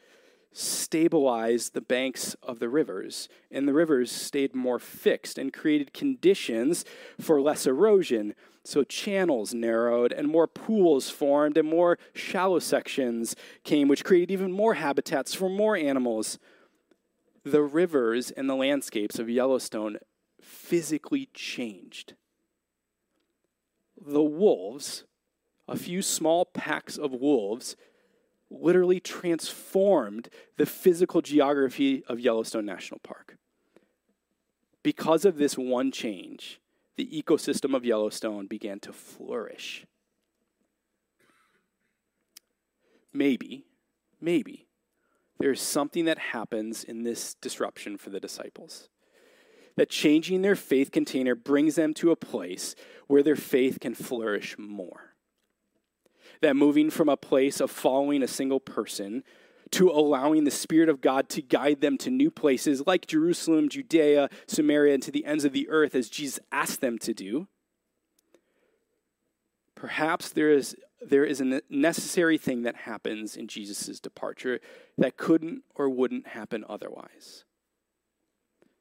stabilized 0.53 1.75
the 1.75 1.81
banks 1.81 2.35
of 2.43 2.61
the 2.61 2.69
rivers, 2.69 3.29
and 3.51 3.67
the 3.67 3.73
rivers 3.73 4.11
stayed 4.11 4.55
more 4.55 4.79
fixed 4.79 5.37
and 5.37 5.53
created 5.53 5.93
conditions 5.93 6.85
for 7.21 7.41
less 7.41 7.67
erosion. 7.67 8.35
So 8.65 8.85
channels 8.85 9.53
narrowed, 9.53 10.13
and 10.13 10.29
more 10.29 10.47
pools 10.47 11.11
formed, 11.11 11.59
and 11.59 11.69
more 11.69 11.99
shallow 12.15 12.61
sections 12.61 13.35
came, 13.65 13.89
which 13.89 14.05
created 14.05 14.31
even 14.31 14.53
more 14.53 14.75
habitats 14.75 15.35
for 15.35 15.51
more 15.51 15.77
animals. 15.77 16.39
The 17.45 17.63
rivers 17.63 18.31
and 18.31 18.49
the 18.49 18.55
landscapes 18.55 19.19
of 19.19 19.29
Yellowstone 19.29 19.99
physically 20.41 21.29
changed. 21.35 22.15
The 24.01 24.23
wolves 24.23 25.05
a 25.69 25.77
few 25.77 26.03
small 26.03 26.45
packs 26.45 26.97
of 26.97 27.13
wolves 27.13 27.77
literally 28.51 29.01
transformed 29.01 30.29
the 30.57 30.67
physical 30.67 31.23
geography 31.23 32.05
of 32.07 32.21
Yellowstone 32.21 32.67
National 32.67 33.01
Park. 33.03 33.37
Because 34.83 35.25
of 35.25 35.39
this 35.39 35.57
one 35.57 35.91
change, 35.91 36.61
the 36.97 37.07
ecosystem 37.07 37.75
of 37.75 37.85
Yellowstone 37.85 38.47
began 38.47 38.79
to 38.81 38.93
flourish. 38.93 39.87
Maybe, 43.13 43.65
maybe, 44.21 44.67
there's 45.39 45.61
something 45.61 46.05
that 46.05 46.19
happens 46.19 46.85
in 46.85 47.03
this 47.03 47.35
disruption 47.35 47.97
for 47.97 48.11
the 48.11 48.21
disciples. 48.21 48.89
That 49.77 49.89
changing 49.89 50.43
their 50.43 50.55
faith 50.55 50.93
container 50.93 51.35
brings 51.35 51.75
them 51.75 51.95
to 51.95 52.13
a 52.13 52.17
place 52.17 52.77
where 53.09 53.23
their 53.23 53.37
faith 53.37 53.81
can 53.81 53.95
flourish 53.95 54.57
more 54.57 55.04
that 56.45 56.55
moving 56.55 56.91
from 56.91 57.09
a 57.09 57.17
place 57.17 57.59
of 57.59 57.71
following 57.71 58.23
a 58.23 58.29
single 58.29 58.61
person 58.61 59.25
to 59.71 59.91
allowing 59.91 60.45
the 60.45 60.51
Spirit 60.51 60.91
of 60.91 61.01
God 61.01 61.29
to 61.31 61.41
guide 61.41 61.81
them 61.81 61.97
to 61.99 62.11
new 62.11 62.31
places 62.31 62.87
like 62.87 63.07
Jerusalem, 63.07 63.71
Judea, 63.71 64.29
Samaria, 64.47 64.95
and 64.95 65.03
to 65.03 65.11
the 65.11 65.25
ends 65.25 65.47
of 65.47 65.55
the 65.55 65.69
earth 65.71 65.95
as 65.95 66.11
Jesus 66.11 66.39
asked 66.53 66.83
them 66.83 66.99
to 66.99 67.15
do. 67.15 67.49
Perhaps 69.75 70.31
there 70.31 70.51
is, 70.51 70.77
there 71.01 71.25
is 71.25 71.41
a 71.41 71.63
necessary 71.71 72.37
thing 72.37 72.63
that 72.63 72.77
happens 72.77 73.37
in 73.37 73.49
Jesus' 73.49 73.99
departure 73.99 74.61
that 74.99 75.17
couldn't 75.17 75.63
or 75.75 75.89
wouldn't 75.89 76.29
happen 76.29 76.63
otherwise. 76.69 77.45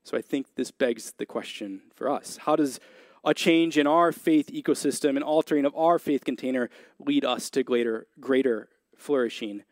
So 0.04 0.18
I 0.18 0.22
think 0.22 0.56
this 0.56 0.70
begs 0.70 1.14
the 1.18 1.26
question 1.26 1.82
for 1.96 2.10
us 2.10 2.38
How 2.42 2.58
does 2.58 2.82
a 3.24 3.34
change 3.34 3.78
in 3.78 3.88
our 3.88 4.12
faith 4.12 4.48
ecosystem, 4.54 5.16
an 5.16 5.24
altering 5.24 5.66
of 5.66 5.76
our 5.76 5.98
faith 5.98 6.26
container 6.26 6.70
lead 7.00 7.24
us 7.24 7.50
to 7.52 7.64
greater, 7.64 8.08
greater 8.20 8.70
flourishing. 8.98 9.64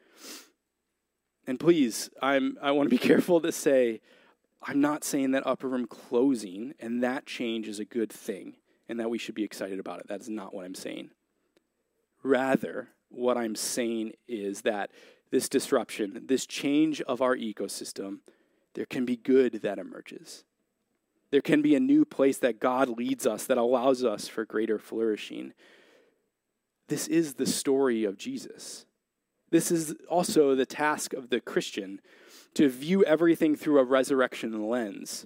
And 1.45 1.59
please, 1.59 2.09
I'm, 2.21 2.57
I 2.61 2.71
want 2.71 2.89
to 2.89 2.95
be 2.95 2.97
careful 3.07 3.41
to 3.41 3.51
say, 3.51 4.01
I'm 4.63 4.79
not 4.79 5.03
saying 5.03 5.31
that 5.31 5.45
upper 5.45 5.67
room 5.67 5.87
closing 5.87 6.73
and 6.79 7.03
that 7.03 7.25
change 7.25 7.67
is 7.67 7.79
a 7.79 7.85
good 7.85 8.11
thing 8.11 8.55
and 8.87 8.99
that 8.99 9.09
we 9.09 9.17
should 9.17 9.35
be 9.35 9.43
excited 9.43 9.79
about 9.79 9.99
it. 9.99 10.07
That 10.07 10.21
is 10.21 10.29
not 10.29 10.53
what 10.53 10.65
I'm 10.65 10.75
saying. 10.75 11.09
Rather, 12.23 12.89
what 13.09 13.37
I'm 13.37 13.55
saying 13.55 14.13
is 14.27 14.61
that 14.61 14.91
this 15.31 15.49
disruption, 15.49 16.23
this 16.25 16.45
change 16.45 17.01
of 17.01 17.21
our 17.21 17.35
ecosystem, 17.35 18.19
there 18.75 18.85
can 18.85 19.05
be 19.05 19.15
good 19.15 19.61
that 19.63 19.79
emerges. 19.79 20.43
There 21.31 21.41
can 21.41 21.61
be 21.61 21.75
a 21.75 21.79
new 21.79 22.05
place 22.05 22.37
that 22.39 22.59
God 22.59 22.89
leads 22.89 23.25
us 23.25 23.45
that 23.45 23.57
allows 23.57 24.03
us 24.03 24.27
for 24.27 24.45
greater 24.45 24.77
flourishing. 24.77 25.53
This 26.89 27.07
is 27.07 27.35
the 27.35 27.45
story 27.45 28.03
of 28.03 28.17
Jesus. 28.17 28.85
This 29.49 29.71
is 29.71 29.95
also 30.09 30.55
the 30.55 30.65
task 30.65 31.13
of 31.13 31.29
the 31.29 31.39
Christian 31.39 32.01
to 32.53 32.69
view 32.69 33.03
everything 33.05 33.55
through 33.55 33.79
a 33.79 33.83
resurrection 33.83 34.67
lens. 34.67 35.25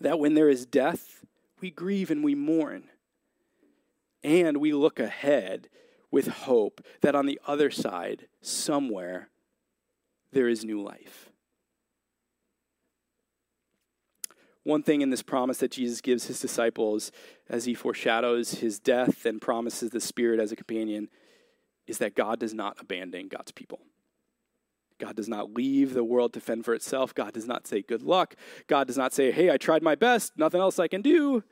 That 0.00 0.18
when 0.18 0.34
there 0.34 0.48
is 0.48 0.64
death, 0.64 1.24
we 1.60 1.70
grieve 1.70 2.10
and 2.10 2.24
we 2.24 2.34
mourn. 2.34 2.84
And 4.24 4.58
we 4.58 4.72
look 4.72 4.98
ahead 4.98 5.68
with 6.10 6.28
hope 6.28 6.84
that 7.02 7.14
on 7.14 7.26
the 7.26 7.40
other 7.46 7.70
side, 7.70 8.28
somewhere, 8.40 9.28
there 10.32 10.48
is 10.48 10.64
new 10.64 10.80
life. 10.80 11.31
One 14.64 14.82
thing 14.82 15.00
in 15.00 15.10
this 15.10 15.22
promise 15.22 15.58
that 15.58 15.72
Jesus 15.72 16.00
gives 16.00 16.26
his 16.26 16.40
disciples 16.40 17.10
as 17.48 17.64
he 17.64 17.74
foreshadows 17.74 18.54
his 18.54 18.78
death 18.78 19.26
and 19.26 19.40
promises 19.40 19.90
the 19.90 20.00
Spirit 20.00 20.38
as 20.38 20.52
a 20.52 20.56
companion 20.56 21.08
is 21.86 21.98
that 21.98 22.14
God 22.14 22.38
does 22.38 22.54
not 22.54 22.76
abandon 22.80 23.28
God's 23.28 23.50
people. 23.50 23.80
God 25.00 25.16
does 25.16 25.28
not 25.28 25.52
leave 25.52 25.94
the 25.94 26.04
world 26.04 26.32
to 26.34 26.40
fend 26.40 26.64
for 26.64 26.74
itself. 26.74 27.12
God 27.12 27.32
does 27.32 27.46
not 27.46 27.66
say, 27.66 27.82
good 27.82 28.02
luck. 28.02 28.36
God 28.68 28.86
does 28.86 28.96
not 28.96 29.12
say, 29.12 29.32
hey, 29.32 29.50
I 29.50 29.56
tried 29.56 29.82
my 29.82 29.96
best, 29.96 30.32
nothing 30.36 30.60
else 30.60 30.78
I 30.78 30.86
can 30.86 31.02
do. 31.02 31.42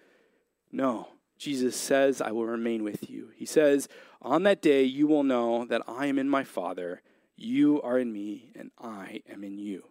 No, 0.70 1.08
Jesus 1.36 1.74
says, 1.74 2.20
I 2.20 2.30
will 2.30 2.46
remain 2.46 2.84
with 2.84 3.10
you. 3.10 3.30
He 3.34 3.46
says, 3.46 3.88
on 4.22 4.44
that 4.44 4.62
day 4.62 4.84
you 4.84 5.08
will 5.08 5.24
know 5.24 5.64
that 5.64 5.82
I 5.88 6.06
am 6.06 6.16
in 6.16 6.28
my 6.28 6.44
Father, 6.44 7.02
you 7.36 7.82
are 7.82 7.98
in 7.98 8.12
me, 8.12 8.52
and 8.54 8.70
I 8.78 9.22
am 9.28 9.42
in 9.42 9.58
you. 9.58 9.89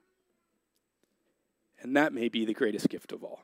And 1.81 1.95
that 1.95 2.13
may 2.13 2.29
be 2.29 2.45
the 2.45 2.53
greatest 2.53 2.89
gift 2.89 3.11
of 3.11 3.23
all. 3.23 3.41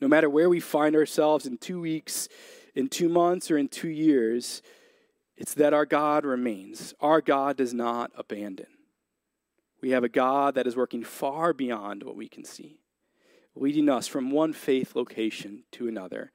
No 0.00 0.08
matter 0.08 0.28
where 0.28 0.48
we 0.48 0.60
find 0.60 0.94
ourselves 0.94 1.46
in 1.46 1.58
two 1.58 1.80
weeks, 1.80 2.28
in 2.74 2.88
two 2.88 3.08
months, 3.08 3.50
or 3.50 3.56
in 3.56 3.68
two 3.68 3.88
years, 3.88 4.62
it's 5.36 5.54
that 5.54 5.72
our 5.72 5.86
God 5.86 6.24
remains. 6.24 6.94
Our 7.00 7.20
God 7.20 7.56
does 7.56 7.72
not 7.72 8.10
abandon. 8.16 8.66
We 9.80 9.90
have 9.90 10.04
a 10.04 10.08
God 10.08 10.54
that 10.54 10.66
is 10.66 10.76
working 10.76 11.04
far 11.04 11.52
beyond 11.52 12.02
what 12.02 12.16
we 12.16 12.28
can 12.28 12.44
see, 12.44 12.80
leading 13.54 13.88
us 13.88 14.06
from 14.06 14.30
one 14.30 14.52
faith 14.52 14.96
location 14.96 15.64
to 15.72 15.88
another 15.88 16.32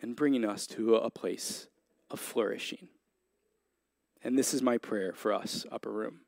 and 0.00 0.16
bringing 0.16 0.44
us 0.44 0.66
to 0.68 0.94
a 0.96 1.10
place 1.10 1.66
of 2.10 2.20
flourishing. 2.20 2.88
And 4.22 4.38
this 4.38 4.54
is 4.54 4.62
my 4.62 4.78
prayer 4.78 5.12
for 5.12 5.32
us, 5.32 5.66
Upper 5.70 5.90
Room 5.90 6.20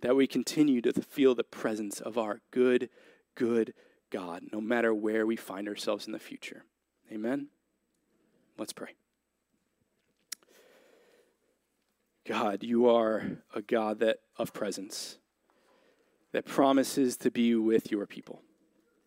that 0.00 0.16
we 0.16 0.26
continue 0.26 0.80
to 0.82 0.92
feel 0.92 1.34
the 1.34 1.44
presence 1.44 2.00
of 2.00 2.18
our 2.18 2.40
good, 2.50 2.90
good 3.34 3.74
God, 4.10 4.44
no 4.52 4.60
matter 4.60 4.94
where 4.94 5.26
we 5.26 5.36
find 5.36 5.68
ourselves 5.68 6.06
in 6.06 6.12
the 6.12 6.18
future. 6.18 6.64
Amen? 7.12 7.48
Let's 8.58 8.72
pray. 8.72 8.90
God, 12.26 12.62
you 12.62 12.88
are 12.88 13.38
a 13.54 13.62
God 13.62 14.00
that 14.00 14.18
of 14.36 14.52
presence 14.52 15.18
that 16.32 16.44
promises 16.44 17.16
to 17.16 17.30
be 17.30 17.54
with 17.54 17.90
your 17.90 18.06
people. 18.06 18.42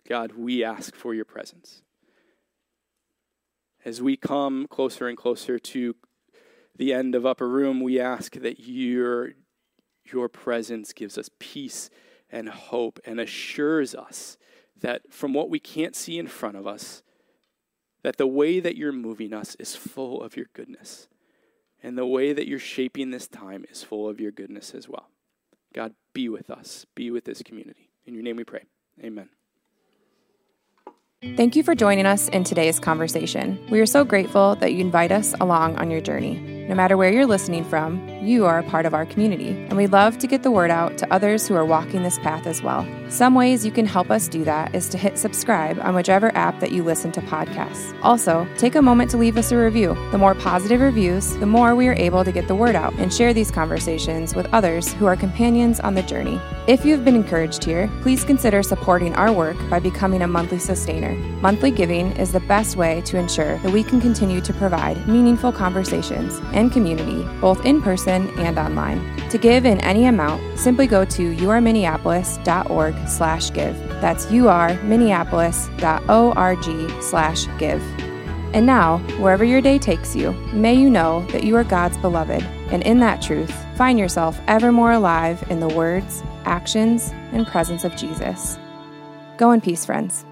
God, 0.08 0.32
we 0.32 0.64
ask 0.64 0.96
for 0.96 1.14
your 1.14 1.26
presence. 1.26 1.84
As 3.86 4.02
we 4.02 4.18
come 4.18 4.68
closer 4.68 5.08
and 5.08 5.18
closer 5.18 5.60
to 5.60 5.96
the 6.76 6.94
end 6.94 7.14
of 7.14 7.26
Upper 7.26 7.48
Room, 7.48 7.82
we 7.82 8.00
ask 8.00 8.34
that 8.36 8.60
your 8.60 9.34
your 10.12 10.30
presence 10.30 10.94
gives 10.94 11.18
us 11.18 11.30
peace 11.40 11.90
and 12.32 12.50
hope 12.50 13.00
and 13.06 13.20
assures 13.20 13.96
us 13.96 14.38
that 14.80 15.12
from 15.12 15.34
what 15.34 15.50
we 15.50 15.60
can't 15.60 15.96
see 15.96 16.18
in 16.18 16.28
front 16.28 16.56
of 16.56 16.68
us, 16.68 17.04
that 18.04 18.18
the 18.18 18.28
way 18.28 18.60
that 18.60 18.78
you're 18.78 18.92
moving 18.92 19.34
us 19.34 19.56
is 19.56 19.76
full 19.76 20.22
of 20.22 20.38
your 20.38 20.46
goodness. 20.54 21.08
And 21.82 21.98
the 21.98 22.06
way 22.06 22.34
that 22.34 22.48
you're 22.48 22.60
shaping 22.60 23.12
this 23.12 23.28
time 23.28 23.66
is 23.70 23.84
full 23.84 24.08
of 24.08 24.20
your 24.20 24.32
goodness 24.32 24.74
as 24.74 24.88
well. 24.88 25.10
God, 25.74 25.94
be 26.14 26.30
with 26.30 26.50
us, 26.50 26.86
be 26.96 27.12
with 27.12 27.26
this 27.26 27.42
community. 27.42 27.90
In 28.06 28.14
your 28.14 28.24
name 28.24 28.38
we 28.38 28.44
pray. 28.44 28.64
Amen. 29.04 29.30
Thank 31.36 31.56
you 31.56 31.64
for 31.64 31.76
joining 31.76 32.06
us 32.06 32.30
in 32.30 32.44
today's 32.44 32.80
conversation. 32.80 33.60
We 33.70 33.82
are 33.82 33.86
so 33.86 34.06
grateful 34.06 34.56
that 34.56 34.74
you 34.74 34.80
invite 34.80 35.12
us 35.12 35.34
along 35.42 35.78
on 35.78 35.92
your 35.92 36.02
journey. 36.02 36.59
No 36.70 36.76
matter 36.76 36.96
where 36.96 37.12
you're 37.12 37.26
listening 37.26 37.66
from, 37.66 38.08
you 38.22 38.46
are 38.46 38.60
a 38.60 38.64
part 38.64 38.86
of 38.86 38.94
our 38.94 39.04
community, 39.04 39.50
and 39.70 39.76
we 39.76 39.88
love 39.88 40.20
to 40.20 40.28
get 40.28 40.44
the 40.44 40.52
word 40.52 40.70
out 40.70 41.00
to 41.00 41.12
others 41.12 41.48
who 41.48 41.56
are 41.56 41.66
walking 41.66 42.04
this 42.04 42.20
path 42.20 42.46
as 42.46 42.62
well. 42.62 42.84
Some 43.10 43.34
ways 43.34 43.66
you 43.66 43.72
can 43.72 43.88
help 43.88 44.12
us 44.12 44.28
do 44.28 44.44
that 44.44 44.76
is 44.76 44.88
to 44.90 44.98
hit 44.98 45.18
subscribe 45.18 45.80
on 45.80 45.96
whichever 45.96 46.32
app 46.38 46.60
that 46.60 46.72
you 46.72 46.84
listen 46.84 47.12
to 47.14 47.22
podcasts. 47.22 47.98
Also, 48.04 48.48
take 48.56 48.76
a 48.76 48.84
moment 48.84 49.10
to 49.10 49.18
leave 49.18 49.36
us 49.36 49.52
a 49.52 49.58
review. 49.58 49.96
The 50.12 50.20
more 50.20 50.36
positive 50.36 50.80
reviews, 50.80 51.36
the 51.38 51.48
more 51.48 51.74
we 51.74 51.88
are 51.88 51.94
able 51.94 52.24
to 52.24 52.32
get 52.32 52.48
the 52.48 52.54
word 52.54 52.76
out 52.76 52.94
and 53.00 53.12
share 53.12 53.34
these 53.34 53.50
conversations 53.50 54.36
with 54.36 54.46
others 54.54 54.94
who 54.94 55.08
are 55.08 55.16
companions 55.16 55.80
on 55.80 55.96
the 55.96 56.04
journey. 56.04 56.40
If 56.68 56.86
you've 56.86 57.04
been 57.04 57.16
encouraged 57.16 57.64
here, 57.64 57.90
please 58.04 58.24
consider 58.24 58.62
supporting 58.62 59.16
our 59.16 59.34
work 59.34 59.58
by 59.72 59.80
becoming 59.80 60.22
a 60.22 60.28
monthly 60.28 60.60
sustainer. 60.60 61.16
Monthly 61.42 61.72
giving 61.72 62.12
is 62.12 62.32
the 62.32 62.42
best 62.42 62.76
way 62.76 63.02
to 63.06 63.18
ensure 63.18 63.58
that 63.58 63.72
we 63.72 63.84
can 63.84 64.00
continue 64.00 64.40
to 64.42 64.54
provide 64.54 65.08
meaningful 65.08 65.52
conversations 65.52 66.40
and 66.54 66.72
community, 66.72 67.28
both 67.42 67.66
in 67.66 67.82
person 67.82 68.30
and 68.38 68.60
online. 68.60 69.18
To 69.30 69.40
give 69.40 69.66
in 69.66 69.82
any 69.82 70.06
amount, 70.06 70.60
simply 70.60 70.86
go 70.86 71.06
to 71.06 71.36
urminneapolis.org 71.38 72.99
slash 73.08 73.52
give. 73.52 73.78
That's 74.02 74.26
urminneapolis.org 74.28 77.04
slash 77.04 77.48
give. 77.58 77.82
And 78.54 78.66
now, 78.66 78.98
wherever 79.20 79.44
your 79.44 79.62
day 79.62 79.78
takes 79.78 80.16
you, 80.16 80.32
may 80.54 80.74
you 80.74 80.90
know 80.90 81.24
that 81.28 81.44
you 81.44 81.56
are 81.56 81.64
God's 81.64 81.98
beloved, 81.98 82.42
and 82.72 82.82
in 82.84 83.00
that 83.00 83.22
truth, 83.22 83.54
find 83.76 84.00
yourself 84.00 84.40
ever 84.48 84.72
more 84.72 84.92
alive 84.92 85.44
in 85.52 85.60
the 85.60 85.68
words, 85.68 86.24
actions, 86.46 87.12
and 87.32 87.46
presence 87.46 87.84
of 87.84 87.96
Jesus. 87.96 88.58
Go 89.38 89.52
in 89.52 89.62
peace, 89.62 89.86
friends. 89.86 90.26